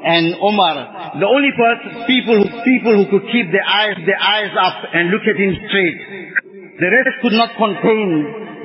[0.04, 0.76] and Omar,
[1.16, 5.24] the only person, people, people who could keep their eyes, their eyes up and look
[5.24, 6.00] at him straight.
[6.76, 8.08] The rest could not contain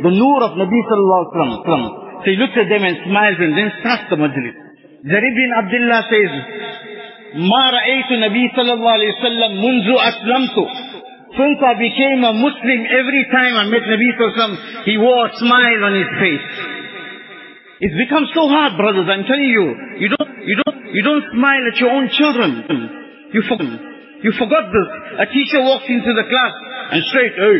[0.02, 1.84] the nur of Nabi sallallahu alaihi wasallam.
[2.22, 4.56] So he looked at them and smiled and then starts the majlis.
[5.06, 6.32] Jarir bin Abdullah says,
[7.38, 10.58] ما رأيت Nabi sallallahu alayhi wasallam munzu أسلمت
[11.36, 15.80] since I became a Muslim, every time I met Nabi Sallallahu he wore a smile
[15.84, 16.77] on his face.
[17.78, 19.66] It's become so hard, brothers, I'm telling you.
[20.02, 22.50] You don't, you don't, you don't smile at your own children.
[23.30, 23.70] You forgot,
[24.26, 24.88] you forgot this.
[25.22, 26.54] A teacher walks into the class
[26.90, 27.58] and straight, hey.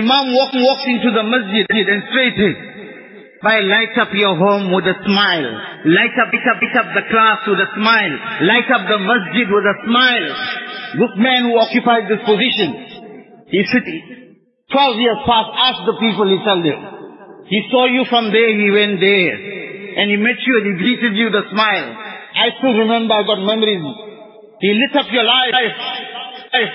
[0.00, 2.54] Imam walk, walks into the masjid and straight, hey.
[3.44, 5.52] By light up your home with a smile.
[5.84, 8.14] Light up, light up, light up the class with a smile.
[8.42, 10.28] Light up the masjid with a smile.
[10.98, 14.40] This man who occupied this position, he's sitting.
[14.72, 16.93] Twelve years past, ask the people, he told them.
[17.48, 19.36] He saw you from there, he went there.
[19.94, 21.88] And he met you and he greeted you with a smile.
[22.34, 23.84] I still remember, I got memories.
[24.60, 25.52] He lit up your life.
[25.52, 26.74] life.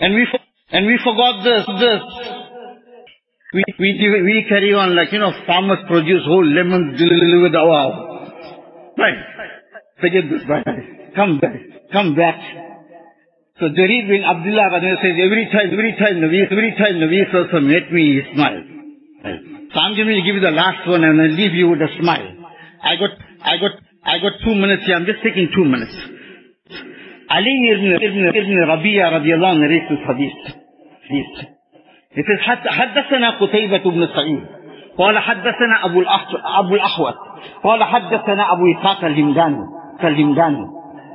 [0.00, 0.22] And we,
[0.70, 2.02] and we forgot this, this.
[3.52, 3.90] We, we,
[4.22, 8.30] we carry on like, you know, farmers produce whole lemons delivered wow.
[8.98, 9.20] Right.
[10.00, 11.14] Forget this, right.
[11.14, 11.60] Come back.
[11.92, 12.40] Come back.
[13.60, 17.86] So Jarir bin Abdullah says, every time, every time Nabi, every time Nabi Sallallahu met
[17.92, 18.74] me, he smiled.
[19.74, 21.90] So I'm going to give you the last one and I'll leave you with a
[21.98, 22.30] smile.
[22.78, 23.10] I got,
[23.42, 23.74] I got,
[24.06, 24.94] I got two minutes here.
[24.94, 25.90] I'm just taking two minutes.
[27.26, 30.38] Ali ibn, ibn, ibn Rabi'a radiallahu narrates this hadith.
[31.10, 31.34] Hadith.
[32.14, 34.44] It says, حدثنا قتيبة بن سعيد
[34.98, 36.02] قال حدثنا أبو
[36.58, 37.14] أبو الأحوص
[37.64, 39.58] قال حدثنا أبو إسحاق الهمداني
[40.04, 40.64] الهمداني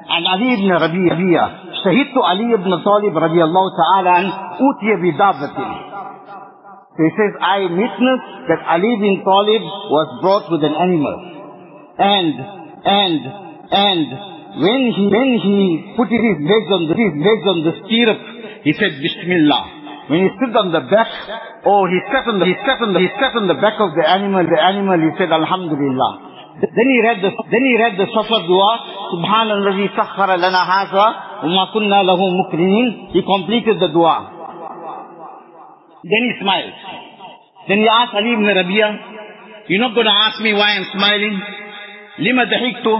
[0.10, 1.48] عن علي بن ربيع
[1.84, 5.89] شهدت علي بن طالب رضي الله تعالى عنه أوتي بدابة
[7.00, 11.16] he says, I witnessed that Ali bin Talib was brought with an animal.
[12.00, 12.36] And,
[12.84, 13.22] and,
[13.72, 14.08] and,
[14.58, 15.58] when he, when he
[15.94, 18.22] put his legs on the, his legs on the stirrup,
[18.66, 19.64] he said, Bismillah.
[20.10, 21.08] When he stood on the back,
[21.70, 23.94] oh, he sat on the, he sat on the, he sat on the back of
[23.94, 26.12] the animal, the animal, he said, Alhamdulillah.
[26.66, 28.72] Then he read the, then he read the Safar dua,
[29.14, 31.06] Subhanallah, sakhara lana haza,
[31.46, 33.14] umma kunna lahu mukrinin.
[33.14, 34.39] He completed the dua.
[36.05, 36.77] Then he smiled.
[37.69, 38.89] Then he asked Ali ibn Rabia,
[39.69, 41.37] you're not going to ask me why I'm smiling?
[42.21, 42.93] Lima dahiktu?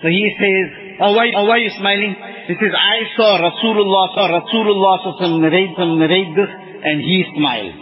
[0.00, 2.16] So he says, oh why, oh, why are you smiling?
[2.48, 4.98] He says, I saw Rasulullah, saw Rasulullah
[5.38, 6.50] narrate, narrate this
[6.82, 7.76] and he smiled.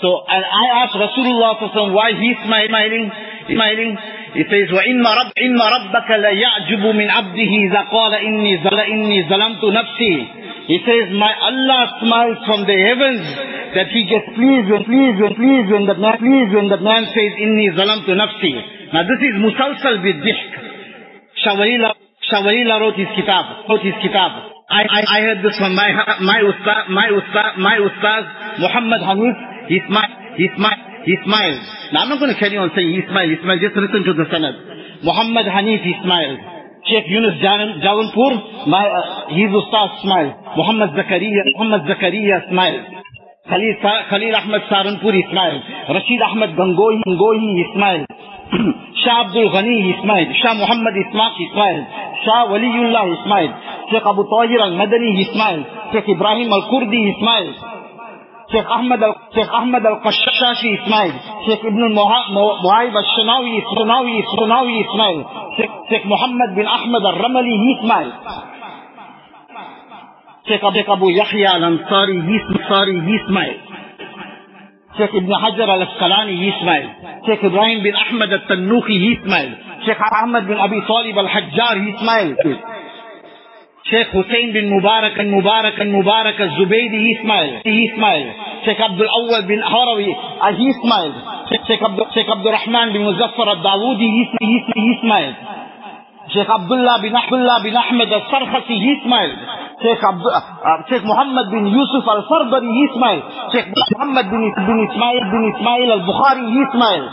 [0.00, 1.58] So and I asked Rasulullah
[1.92, 3.10] why he smiling,
[3.50, 3.92] smiling.
[4.38, 9.64] He says, وَإِنَّ رَبْ إِنَّ رَبَّكَ لَيَعْجُبُ مِنْ عَبْدِهِ إِذَا قَالَ إِنِّي زَلَ إِنِّي ظَلَمْتُ
[9.64, 10.14] نَفْسِي
[10.63, 13.23] he says, my Allah smiles from the heavens
[13.75, 17.03] that he gets pleased and pleased and pleased when the man, pleased when the man
[17.11, 18.53] says, inni zalam to nafsi.
[18.95, 20.39] Now this is musalsal bid-dihk.
[21.43, 21.99] Shawarila,
[22.31, 24.31] Shawarila wrote his kitab, wrote his kitab.
[24.71, 25.91] I, I, I heard this from my,
[26.23, 28.23] my ustaz, my ustaz, my ustaz,
[28.63, 29.35] Muhammad Hanif.
[29.67, 31.59] He smiled, he smiled, he smiled.
[31.91, 33.59] Now I'm not going to carry on saying he smiled, he smiled.
[33.59, 34.55] Just listen to the sanad.
[35.03, 36.52] Muhammad Hanif, he smiled.
[36.85, 40.33] Sheikh Yunus Jawanpur, my, uh, his ustaz smiled.
[40.57, 42.83] Muhammad Zakaria, Muhammad Zakaria smiled.
[43.47, 43.73] Khalil,
[44.09, 45.63] Khalil Ahmad Saharanpur, he smiled.
[45.95, 48.05] Rashid Ahmad Gangohi, Gangohi, he smiled.
[49.03, 50.27] Shah Abdul Ghani, he smiled.
[50.43, 51.85] Shah Muhammad Ishaq, he smiled.
[52.23, 53.53] Shah Waliullah, he smiled.
[53.91, 55.63] Sheikh Abu Tahir al-Madani, he smiled.
[55.91, 57.55] Sheikh Ibrahim al-Kurdi, he smiled.
[57.55, 57.72] Sheikh Ahmad al Sheikh Ahmad
[58.53, 58.99] شيخ أحمد
[59.35, 61.13] شيخ أحمد القشاشي إسماعيل
[61.45, 65.25] شيخ ابن المعايب الشناوي الشناوي الشناوي إسماعيل
[65.89, 68.11] شيخ محمد بن أحمد الرملي إسماعيل
[70.47, 73.57] شيخ أبو يحيى الأنصاري إسماعيل إسماعيل
[74.97, 76.89] شيخ ابن حجر الاسقلاني اسماعيل
[77.25, 82.35] شيخ إبراهيم بن احمد التنوخي اسماعيل شيخ احمد بن ابي طالب الحجار اسماعيل
[83.83, 84.03] he smiled.
[84.03, 84.23] Sheikh Ahmad bin Abi Talib al Hajjar he smiled.
[84.23, 87.55] Sheikh Hussein bin Mubarak and Mubarak and Mubarak al-Zubaydi, he smiled.
[87.67, 88.29] He smiled.
[88.63, 91.15] Sheikh Abdul Awwal bin Harawi, uh, he smiled.
[91.51, 95.35] Sheikh, Abdul, Sheikh Abdul Rahman bin Muzaffar al-Dawudi, he, he, he smiled.
[96.31, 99.35] Sheikh Abdullah bin Abdullah bin Ahmed al-Sarkhasi, he smiled.
[99.83, 103.23] Sheikh, Abdul, uh, Sheikh Muhammad bin Yusuf al-Farbari, he smiled.
[103.51, 107.11] Sheikh Muhammad bin, bin Ismail bin Ismail al-Bukhari, he smiled.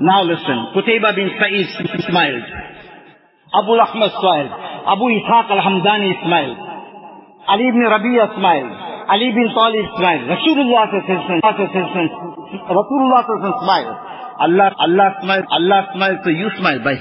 [0.00, 1.68] Now listen, Qutayba bin Sa'id
[2.08, 2.73] smiled.
[3.60, 4.52] Abu Ahmad smiled.
[4.94, 6.58] Abu Ishaq al-Hamdani smiled.
[7.46, 8.72] Ali ibn Rabi'a smiled.
[9.08, 10.24] Ali bin Talib smiled.
[10.32, 10.88] Rasulullah
[12.72, 13.22] Rasulullah
[13.60, 13.96] smiled.
[14.40, 15.46] Allah, Allah smiled.
[15.52, 16.80] Allah smiled, so you smile.
[16.80, 17.00] Bye.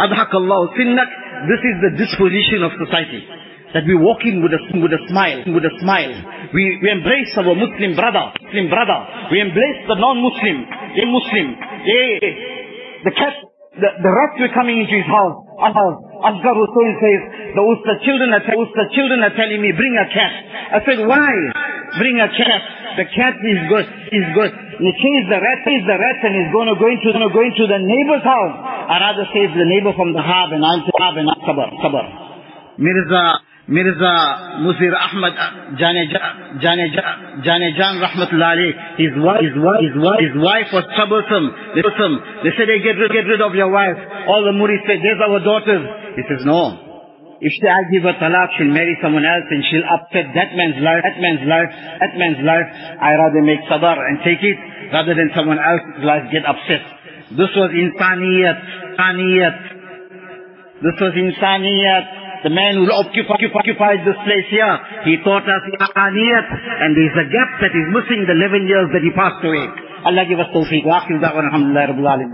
[0.00, 1.10] Adhak Allah sinnak.
[1.44, 3.22] This is the disposition of society.
[3.74, 6.14] That we walk in with a, with a smile, with a smile.
[6.54, 8.98] We, we embrace our Muslim brother, Muslim brother.
[9.34, 10.56] We embrace the non-Muslim,
[10.94, 11.46] a Muslim.
[11.58, 12.02] A,
[13.02, 13.34] the cat,
[13.74, 15.34] the, the rats were coming into his house.
[15.58, 15.98] house.
[16.24, 17.20] Asghar Hussain says,
[17.58, 20.32] the Usta children are, Usta children are telling me, bring a cat.
[20.74, 21.32] I said, why?
[21.98, 22.62] Bring a cat.
[22.94, 24.52] The cat is good, is good.
[24.78, 27.34] He chased the rat, chased the rat and he's going to go into, going to
[27.34, 28.54] go into the neighbor's house.
[28.62, 32.06] I rather save the neighbor from the harm and I'm harm and sabar, sabar.
[32.78, 33.24] Mirza,
[33.66, 35.32] Mirza Musir Ahmad
[35.80, 36.60] Janejan
[37.40, 38.60] Janejan Rahmatullah
[39.00, 41.48] his wife, his wife, his wife, his wife was troublesome.
[41.72, 42.44] They, troublesome.
[42.44, 43.96] they said, hey, get rid, get rid of your wife.
[44.28, 45.80] All the muris said, there's our daughters.
[46.12, 46.84] He says, no.
[47.40, 50.80] If she, I give her talaq, she'll marry someone else and she'll upset that man's
[50.84, 51.70] life, that man's life,
[52.04, 52.68] that man's life.
[53.00, 54.56] I rather make sabr and take it
[54.92, 56.84] rather than someone else's life get upset.
[57.32, 58.58] This was insaniyat,
[58.92, 59.56] insaniyat.
[60.84, 62.23] This was insaniyat.
[62.44, 64.74] The man who occupied this place here,
[65.08, 66.48] he taught us Iqaniyat,
[66.84, 69.64] and there's a gap that is missing the 11 years that he passed away.
[70.04, 70.84] Allah give us tawfiq.
[70.84, 72.32] Wa akhir da'wana alhamdulillah rabbil alamin.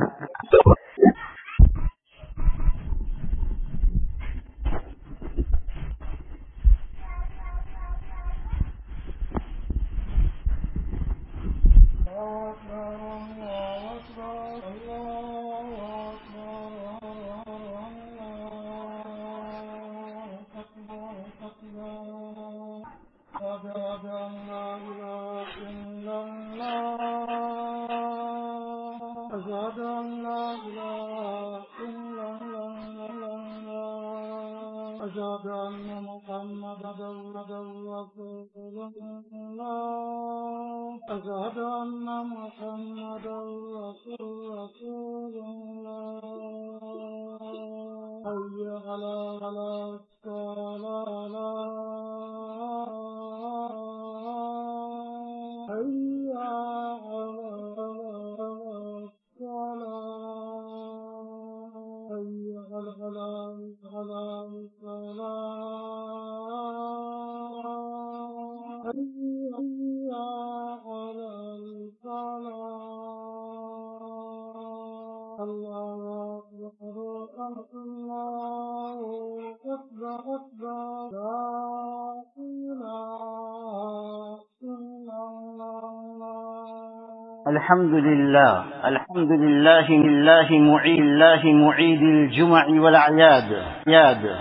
[87.70, 88.64] الحمد لله.
[88.84, 93.62] الحمد لله لله معيد الله معيد الجمع والأعياد.
[93.86, 94.36] ياد.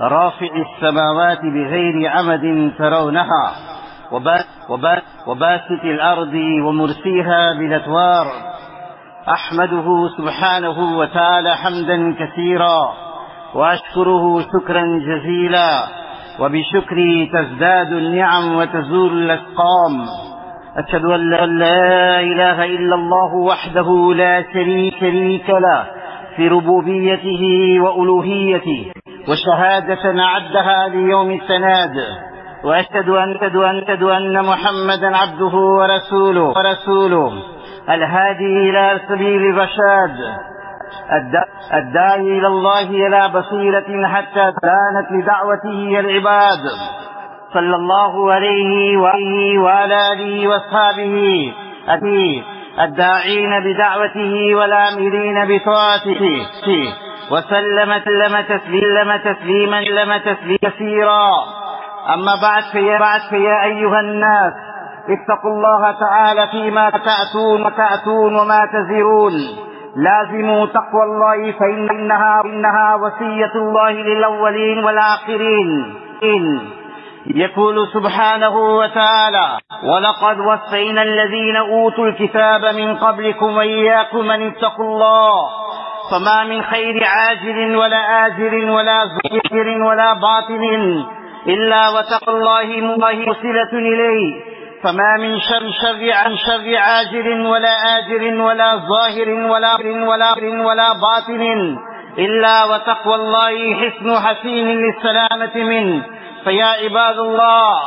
[0.00, 3.52] رافع السماوات بغير عمد ترونها.
[5.26, 6.34] وباسط الأرض
[6.66, 8.26] ومرسيها بالأتوار.
[9.28, 12.94] أحمده سبحانه وتعالى حمدا كثيرا.
[13.54, 15.70] وأشكره شكرا جزيلا.
[16.40, 20.06] وبشكري تزداد النعم وتزول الأسقام.
[20.76, 25.02] أشهد أن لا إله إلا الله وحده لا شريك
[25.50, 25.84] له
[26.36, 27.42] في ربوبيته
[27.80, 28.92] وألوهيته
[29.28, 31.96] وشهادة عدها ليوم التناد
[32.64, 37.32] وأشهد أن أشهد أن محمدا عبده ورسوله ورسوله.
[37.88, 40.16] الهادي إلى سبيل الرشاد.
[41.74, 46.62] الداعي إلى الله إلى بصيرة حتى كانت لدعوته العباد.
[47.54, 48.96] صلى الله عليه
[49.58, 51.16] وعلى آله وأصحابه
[52.80, 56.24] الداعين بدعوته والآمرين بطاعته
[57.32, 61.28] وسلم سلم تسليما تسليما لم تسليما كثيرا.
[62.14, 64.52] أما بعد فيا بعد فيا أيها الناس
[65.14, 69.32] اتقوا الله تعالى فيما تأتون وتأتون وما تزرون.
[69.96, 75.94] لازموا تقوى الله فإنها إنها وصية الله للأولين والآخرين.
[77.26, 85.32] يقول سبحانه وتعالى ولقد وصينا الذين أوتوا الكتاب من قبلكم وإياكم أن اتقوا الله
[86.10, 90.64] فما من خير عاجل ولا آجل ولا ذكر ولا باطن
[91.46, 94.34] إلا وتقى الله مرسلة إليه
[94.82, 99.76] فما من شر شر عن شر عاجل ولا آجل ولا ظاهر ولا
[100.08, 101.76] ولا ولا باطن
[102.18, 106.04] إلا وتقوى الله حسن حسين للسلامة منه.
[106.44, 107.78] فيا عباد الله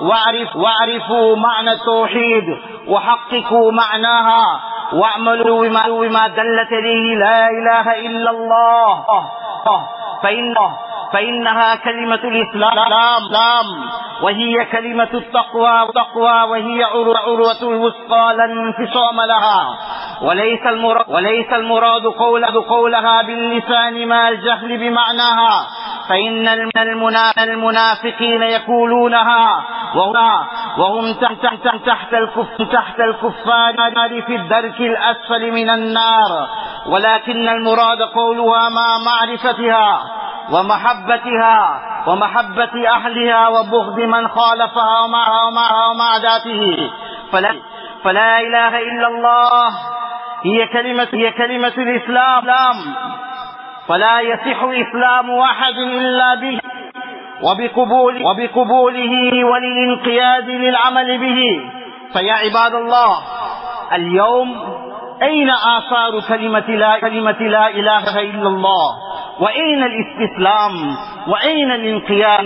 [0.00, 2.44] واعرف واعرفوا معنى التوحيد
[2.88, 4.60] وحققوا معناها
[4.92, 9.04] واعملوا بما, دلت عليه لا إله إلا الله.
[10.22, 10.54] فإن
[11.12, 12.74] فإنها كلمة الإسلام.
[14.22, 19.78] وهي كلمة التقوى تقوى وهي عروة الوثقى لا انفصام لها.
[20.22, 25.66] وليس المراد, وليس المراد قول قولها باللسان مع الجهل بمعناها.
[26.08, 26.48] فإن
[27.38, 29.64] المنافقين يقولونها.
[30.78, 31.46] وهم تحت
[31.86, 33.74] تحت الكف تحت الكفار
[34.26, 36.48] في الدرك الأسفل من النار.
[36.86, 40.02] ولكن المراد قولها مع معرفتها.
[41.00, 46.90] ومحبتها ومحبة أهلها وبغض من خالفها ومعها ومعها ومع ذاته.
[47.32, 47.54] فلا,
[48.04, 49.68] فلا إله إلا الله.
[50.44, 52.74] هي كلمة هي كلمة الإسلام.
[53.88, 56.60] فلا يصح إسلام أحد إلا به
[57.42, 61.70] وبقبول وبقبوله وللانقياد للعمل به.
[62.12, 63.18] فيا عباد الله
[63.92, 64.80] اليوم
[65.22, 68.88] أين آثار كلمة لا, كلمة لا إله إلا الله؟
[69.40, 70.96] وأين الاستسلام؟
[71.28, 72.44] وأين الانقياد؟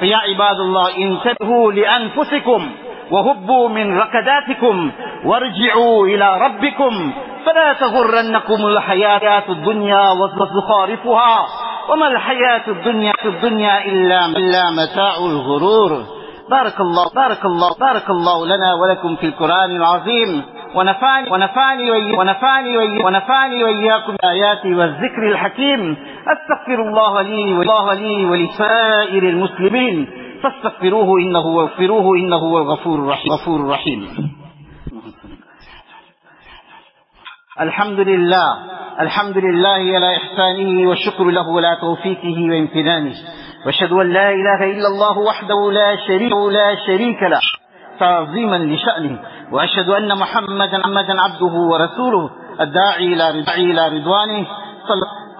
[0.00, 2.70] فيا عباد الله انتبهوا لأنفسكم
[3.10, 4.92] وهبوا من ركداتكم
[5.24, 7.12] وارجعوا إلى ربكم.
[7.46, 11.46] فلا تغرنكم الحياة الدنيا وزخارفها
[11.88, 16.04] وما الحياة الدنيا في الدنيا إلا, إلا متاع الغرور.
[16.50, 20.57] بارك الله بارك الله بارك الله لنا ولكم في القرآن العظيم.
[21.90, 24.12] وي ونفاني وي ونفاني وإياكم.
[24.12, 25.96] الآيات والذكر الحكيم.
[26.28, 30.08] أستغفر الله لي والله لي ولسائر المسلمين.
[30.42, 34.08] فاستغفروه إنه واغفروه إنه هو الغفور الرحيم, غفور الرحيم.
[37.60, 38.48] الحمد لله
[39.00, 43.14] الحمد لله على إحسانه والشكر له على توفيقه وامتنانه.
[43.66, 47.40] وأشهد أن لا إله إلا الله وحده لا شريك لا شريك له.
[48.00, 49.18] تعظيما لشأنه
[49.52, 52.30] وأشهد أن محمدا محمدا عبده ورسوله
[52.60, 53.06] الداعي
[53.70, 54.46] إلى رضوانه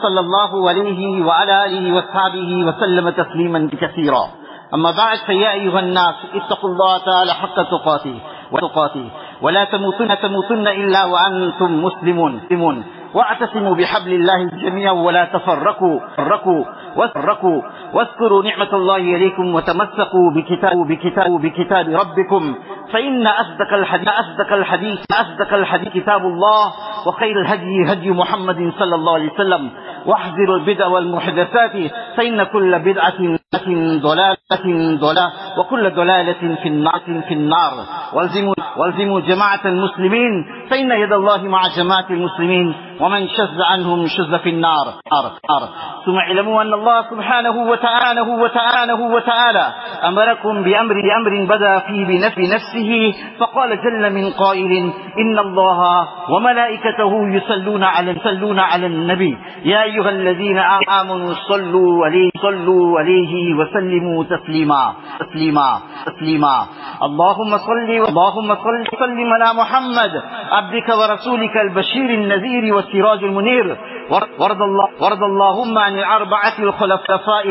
[0.03, 4.25] صلى, الله عليه وعلى آله وأصحابه وسلم تسليما كثيرا.
[4.75, 8.21] أما بعد فيا أيها الناس اتقوا الله تعالى حق تقاته
[8.53, 9.11] وتقاته
[9.43, 12.85] ولا تموتن تموتن إلا وأنتم مسلمون
[13.15, 16.65] واعتصموا بحبل الله جميعا ولا تفرقوا فرقوا
[16.97, 17.63] وفرقوا
[17.95, 22.55] واذكروا نعمة الله عليكم وتمسكوا بكتاب بكتاب بكتاب ربكم.
[22.93, 26.73] فإن أصدق الحديث أصدق الحديث أصدق الحديث كتاب الله
[27.07, 29.71] وخير الهدي هدي محمد صلى الله عليه وسلم.
[30.07, 31.73] واحذروا البدع والمحدثات
[32.17, 33.19] فإن كل بدعة
[34.03, 37.73] ضلالة ضلالة وكل ضلالة في النار في النار.
[38.15, 42.75] والزموا والزموا جماعة المسلمين فإن يد الله مع جماعة المسلمين.
[43.01, 44.87] ومن شذ عنهم شذ في النار.
[46.07, 49.67] ثم اعلموا أن الله سبحانه وتعالى وتعالى وتعالى
[50.05, 54.73] أمركم بأمر بأمر بدا فيه بنفسه فقال جل من قائل
[55.19, 59.39] إن الله وملائكته يصلون على يصلون على النبي.
[59.65, 60.59] يا أيها الذين
[61.01, 66.67] آمنوا صلوا عليه صلوا عليه وسلموا تسليما تسليما تسليما.
[67.03, 73.77] اللهم صل اللهم صل وسلم على محمد عبدك ورسولك البشير النذير والسراج المنير.
[74.39, 77.49] وارض الله وارض اللهم عن الأربعة الخلفاء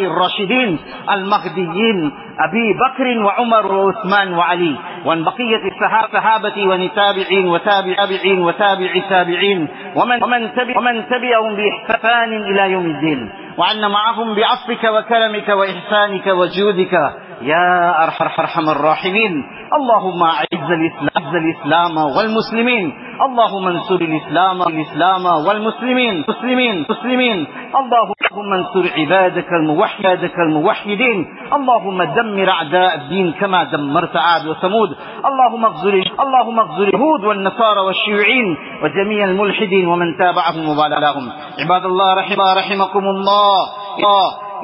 [0.00, 0.78] الراشدين
[1.10, 4.76] المهديين أبي بكر وعمر وعثمان وعلي
[5.06, 12.86] وعن بقية الصحابة والتابعين وتابعين وتابع التابعين ومن ومن تبع ومن تبعهم بإحسان إلى يوم
[12.86, 16.94] الدين وعنا معهم بعفوك وكرمك وإحسانك وجودك
[17.42, 19.32] يا أرحم الراحمين.
[19.76, 22.92] اللهم أعز الإسلام, الإسلام والمسلمين.
[23.22, 26.24] اللهم انصر الإسلام الإسلام والمسلمين.
[26.28, 27.46] مسلمين مسلمين.
[27.76, 31.26] اللهم انصر عبادك الموحدك الموحدين.
[31.52, 34.90] اللهم دمر أعداء الدين كما دمرت عاد وثمود.
[35.24, 41.24] اللهم اغزر اللهم اغزر اليهود والنصارى والشيوعين وجميع الملحدين ومن تابعهم وبالاهم
[41.60, 43.66] عباد الله رحم رحمكم الله.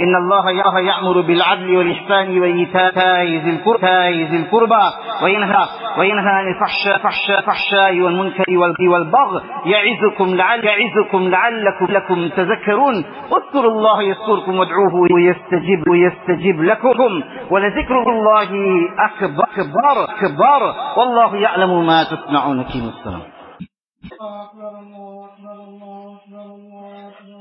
[0.00, 4.84] إن الله يأمر بالعدل والإحسان وإيتاء ذي القربى
[5.22, 5.64] وينهى
[5.98, 8.44] وينهى عن الفحشاء فحشاء فحشاء والمنكر
[8.88, 13.04] والبغي يعظكم لعل يعظكم لعلكم لكم تذكرون.
[13.36, 17.22] اذكروا الله يذكركم وادعوه ويستجب ويستجب لكم.
[17.50, 18.50] ولذكر الله
[18.98, 20.74] أكبر أكبر أكبر.
[20.96, 22.62] والله يعلم ما تصنعون.
[22.64, 23.22] كيم السلام
[24.12, 27.31] الله أكبر الله أكبر الله أكبر.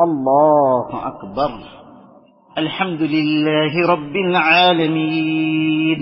[0.00, 1.50] الله أكبر.
[2.58, 5.98] الحمد لله رب العالمين.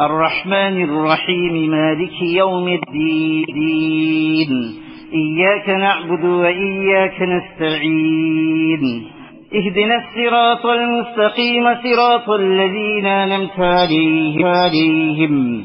[0.00, 4.50] الرحمن الرحيم مالك يوم الدين.
[5.14, 9.06] إياك نعبد وإياك نستعين.
[9.54, 15.64] اهدنا الصراط المستقيم صراط الذين أنعمت عليهم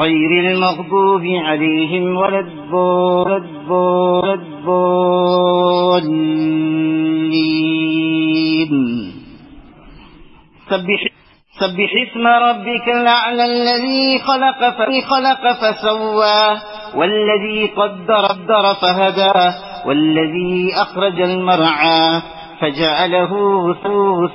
[0.00, 6.31] غير المغضوب عليهم ولا الضال- الضال- الضالين.
[10.72, 11.00] سبح
[11.60, 16.58] سبح اسم ربك الأعلى الذي خلق فخلق فسوى
[16.94, 19.56] والذي قدر قدر فهدى
[19.86, 22.20] والذي أخرج المرعى
[22.60, 23.32] فجعله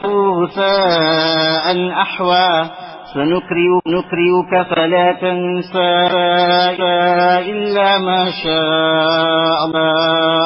[0.05, 2.65] غثاء أحوى.
[3.13, 5.93] سنقرئ نقرئك فلا تنسى
[7.49, 10.37] إلا ما شاء الله.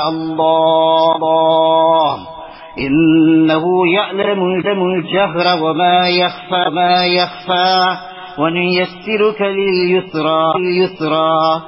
[2.78, 3.64] إنه
[3.94, 4.40] يعلم
[4.86, 7.98] الجهر وما يخفى ما يخفى
[8.38, 11.62] ونيسرك لليسرى اليسرى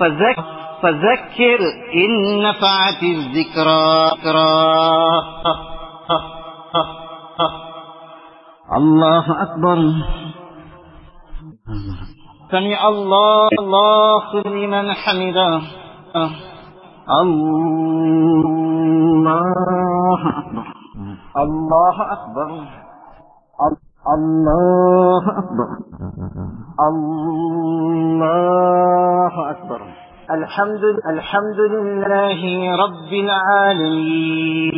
[0.00, 0.36] فذك
[0.82, 1.58] فذكر
[1.94, 4.10] إن نفعت الذكرى.
[8.76, 9.78] الله أكبر.
[12.50, 15.60] سمع الله الله لمن حمده.
[17.10, 18.44] الله
[20.28, 20.64] أكبر.
[21.36, 22.50] الله أكبر.
[24.14, 25.68] الله أكبر.
[26.80, 29.80] الله أكبر.
[30.30, 32.40] الحمد الحمد لله
[32.76, 34.70] رب العالمين.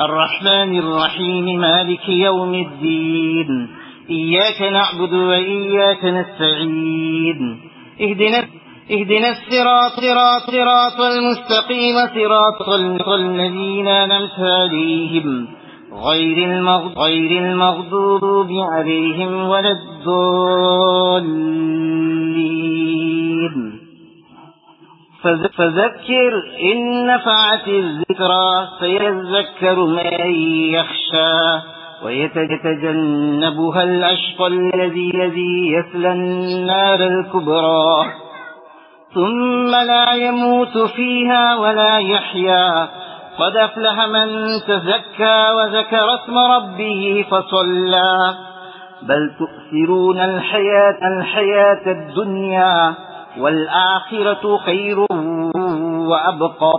[0.00, 3.68] الرحمن الرحيم مالك يوم الدين.
[4.10, 7.60] إياك نعبد وإياك نستعين.
[8.00, 8.44] اهدنا
[8.90, 12.68] اهدنا الصراط صراط صراط المستقيم صراط
[13.08, 15.48] الذين أنعمت عليهم
[16.10, 20.12] غير المغضوب غير المغضوب عليهم ولا الضالين.
[25.22, 26.32] فذ- فذكر
[26.72, 30.30] إن نفعت الذكرى سيذكر من
[30.74, 31.60] يخشى
[32.04, 38.21] ويتجنبها الأشقى الذي الذي يصلى النار الكبرى.
[39.14, 42.88] ثم لا يموت فيها ولا يحيا.
[43.38, 44.28] قد أفلح من
[44.68, 48.34] تزكى وذكر اسم ربه فصلى.
[49.02, 52.94] بل تؤثرون الحياة, الحياة الدنيا
[53.40, 55.06] والآخرة خير
[56.08, 56.72] وأبقى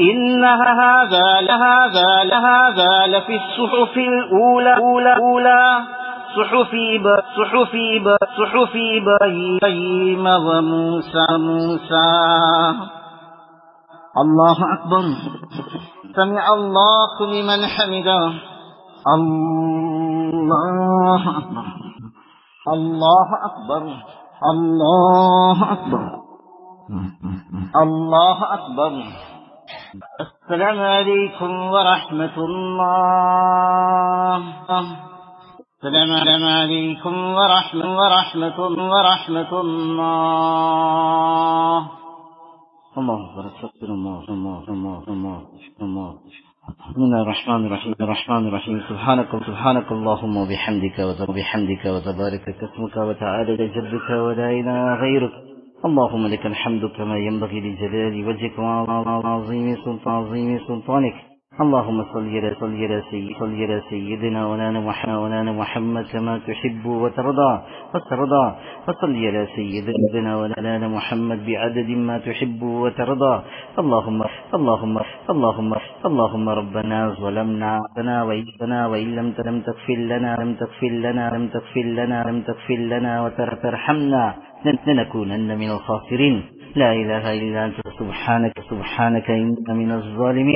[0.00, 5.99] إن هذا لهذا لهذا لفي الصحف الأولى أولى أولى.
[6.36, 6.72] صحف
[7.38, 7.72] صحف
[8.38, 12.10] صحف إبراهيم وموسى موسى.
[14.22, 15.04] الله أكبر.
[16.16, 18.32] سمع الله لمن حمده.
[19.16, 21.66] الله أكبر.
[22.68, 23.82] الله أكبر.
[24.52, 26.20] الله أكبر.
[27.76, 28.92] الله أكبر.
[30.20, 34.42] السلام عليكم ورحمة الله.
[35.80, 36.12] السلام
[36.44, 38.58] عليكم ورحمة ورحمة
[38.92, 41.00] ورحمة الله.
[42.98, 45.42] الله أكبر استغفر الله الله الله الله
[45.80, 46.10] الله.
[46.90, 48.80] بسم الله الرحمن الرحيم الرحمن الرحيم.
[48.88, 55.32] سبحانك سبحانك اللهم وبحمدك وبحمدك وتبارك اسمك وتعالى جدك ولا إله غيرك.
[55.84, 61.29] اللهم لك الحمد كما ينبغي لجلال وجهك وعظيم سلطان عظيم سلطانك.
[61.60, 66.84] اللهم صل على صل على سيد صل على سيدنا ولانا محمد ولانا محمد كما تحب
[66.86, 67.52] وترضى
[67.94, 68.46] وترضى
[68.88, 73.34] وصل على سيدنا ولانا محمد بعدد ما تحب وترضى.
[73.82, 74.20] اللهم
[74.56, 74.96] اللهم
[75.32, 75.70] اللهم
[76.08, 81.86] اللهم ربنا ظلمنا ربنا وإننا وإن لم لم تغفر لنا لم تغفر لنا لم تغفر
[82.00, 84.24] لنا لم تغفر لنا وترحمنا
[84.86, 86.36] لنكونن من الخاسرين.
[86.76, 90.54] لا إله إلا أنت سبحانك سبحانك إنا من الظالمين.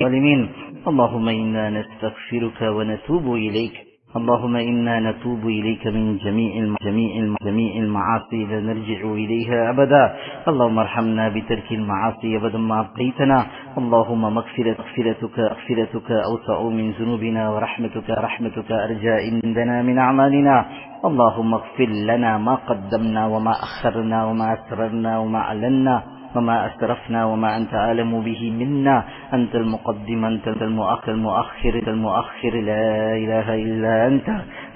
[0.00, 0.48] ظالمين
[0.86, 3.89] اللهم إنا نستغفرك ونتوب إليك.
[4.16, 10.14] اللهم إنا نتوب إليك من جميع جميع جميع المعاصي لا نرجع إليها أبدا.
[10.48, 13.46] اللهم ارحمنا بترك المعاصي أبدا ما أبقيتنا.
[13.78, 20.66] اللهم مغفرة مغفرتك مغفرتك أوسع من ذنوبنا ورحمتك رحمتك أرجى عندنا من أعمالنا.
[21.04, 26.19] اللهم اغفر لنا ما قدمنا وما أخرنا وما أسررنا وما أعلنا.
[26.36, 29.04] وما أسرفنا وما أنت أعلم به منا.
[29.34, 32.54] أنت المقدم أنت المؤخر المؤخر المؤخر.
[32.54, 34.28] لا إله إلا أنت.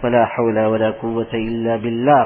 [0.04, 2.22] ولا حول ولا قوة إلا بالله.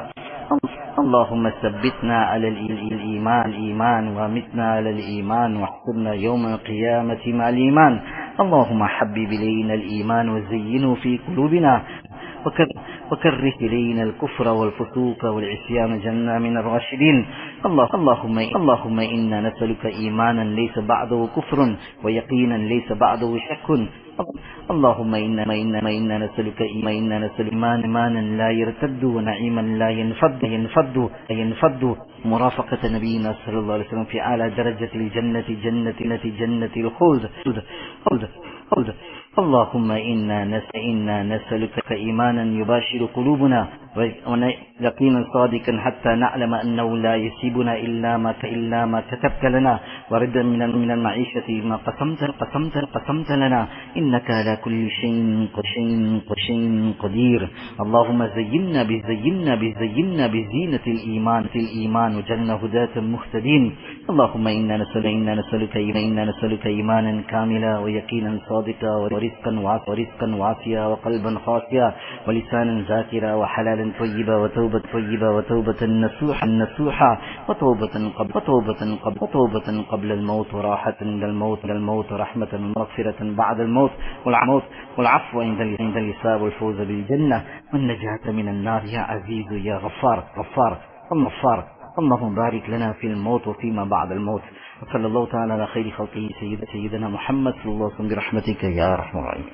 [0.99, 7.99] اللهم ثبتنا على الإيمان الإيمان ومتنا على الإيمان واحفظنا يوم القيامة مع الإيمان.
[8.39, 11.81] اللهم حبب إلينا الإيمان وزينه في قلوبنا.
[13.11, 17.25] وكره إلينا الكفر والفسوق والعصيان جنة من الراشدين.
[17.65, 21.59] اللهم اللهم إنا نسألك إيمانا ليس بعده كفر
[22.03, 23.67] ويقينا ليس بعده شك.
[24.71, 31.09] اللهم إنا إنا إنا نسألك إنا نسألك إيمانا إيمانا لا يرتد ونعيما لا ينفد ينفد
[31.29, 31.83] ينفد
[32.25, 37.23] مرافقة نبينا صلى الله عليه وسلم في أعلى درجة الجنة جنة جنة الخلد.
[38.05, 38.29] خلد
[38.71, 38.93] خلد.
[39.39, 40.45] اللهم إنا
[41.33, 43.67] نسألك إيمانا يباشر قلوبنا
[43.97, 49.79] ويقينا صادقا حتى نعلم أنه لا يصيبنا إلا ما إلا ما كتبت لنا
[50.11, 53.67] وردا من من المعيشة ما قسمت قسمت قسمت لنا
[53.97, 57.41] إنك على كل شيء شيء شيء قدير
[57.83, 63.63] اللهم زينا بزينا بزينا بزينة الإيمان في الإيمان وجعلنا هداة مهتدين
[64.09, 69.51] اللهم إنا نسأل إنا نسألك إنا نسألك إيمانا كاملا ويقينا صادقا ورزقا
[69.89, 71.89] ورزقا واسعا وقلبا خاشعا
[72.27, 77.17] ولسانا ذاكرا وحلالا طيبا وتوبة طيبة وتوبة نسوحا نسوحا
[77.49, 83.91] وتوبة قبل وتوبة قبل وتوبة قبل الموت وراحة عند الموت الموت رحمة ومغفرة بعد الموت
[84.25, 84.63] والعموت
[84.97, 88.81] والعفو عند عند الحساب والفوز بالجنة والنجاة من النار.
[88.85, 90.77] يا عزيز يا غفار غفار
[91.13, 91.63] غفار
[91.99, 94.41] اللهم بارك لنا في الموت وفيما بعد الموت.
[94.81, 98.09] وصلى الله تعالى على خير خلقه سيد سيدنا محمد صلى الله عليه وسلم.
[98.09, 99.49] برحمتك يا أرحم الراحمين.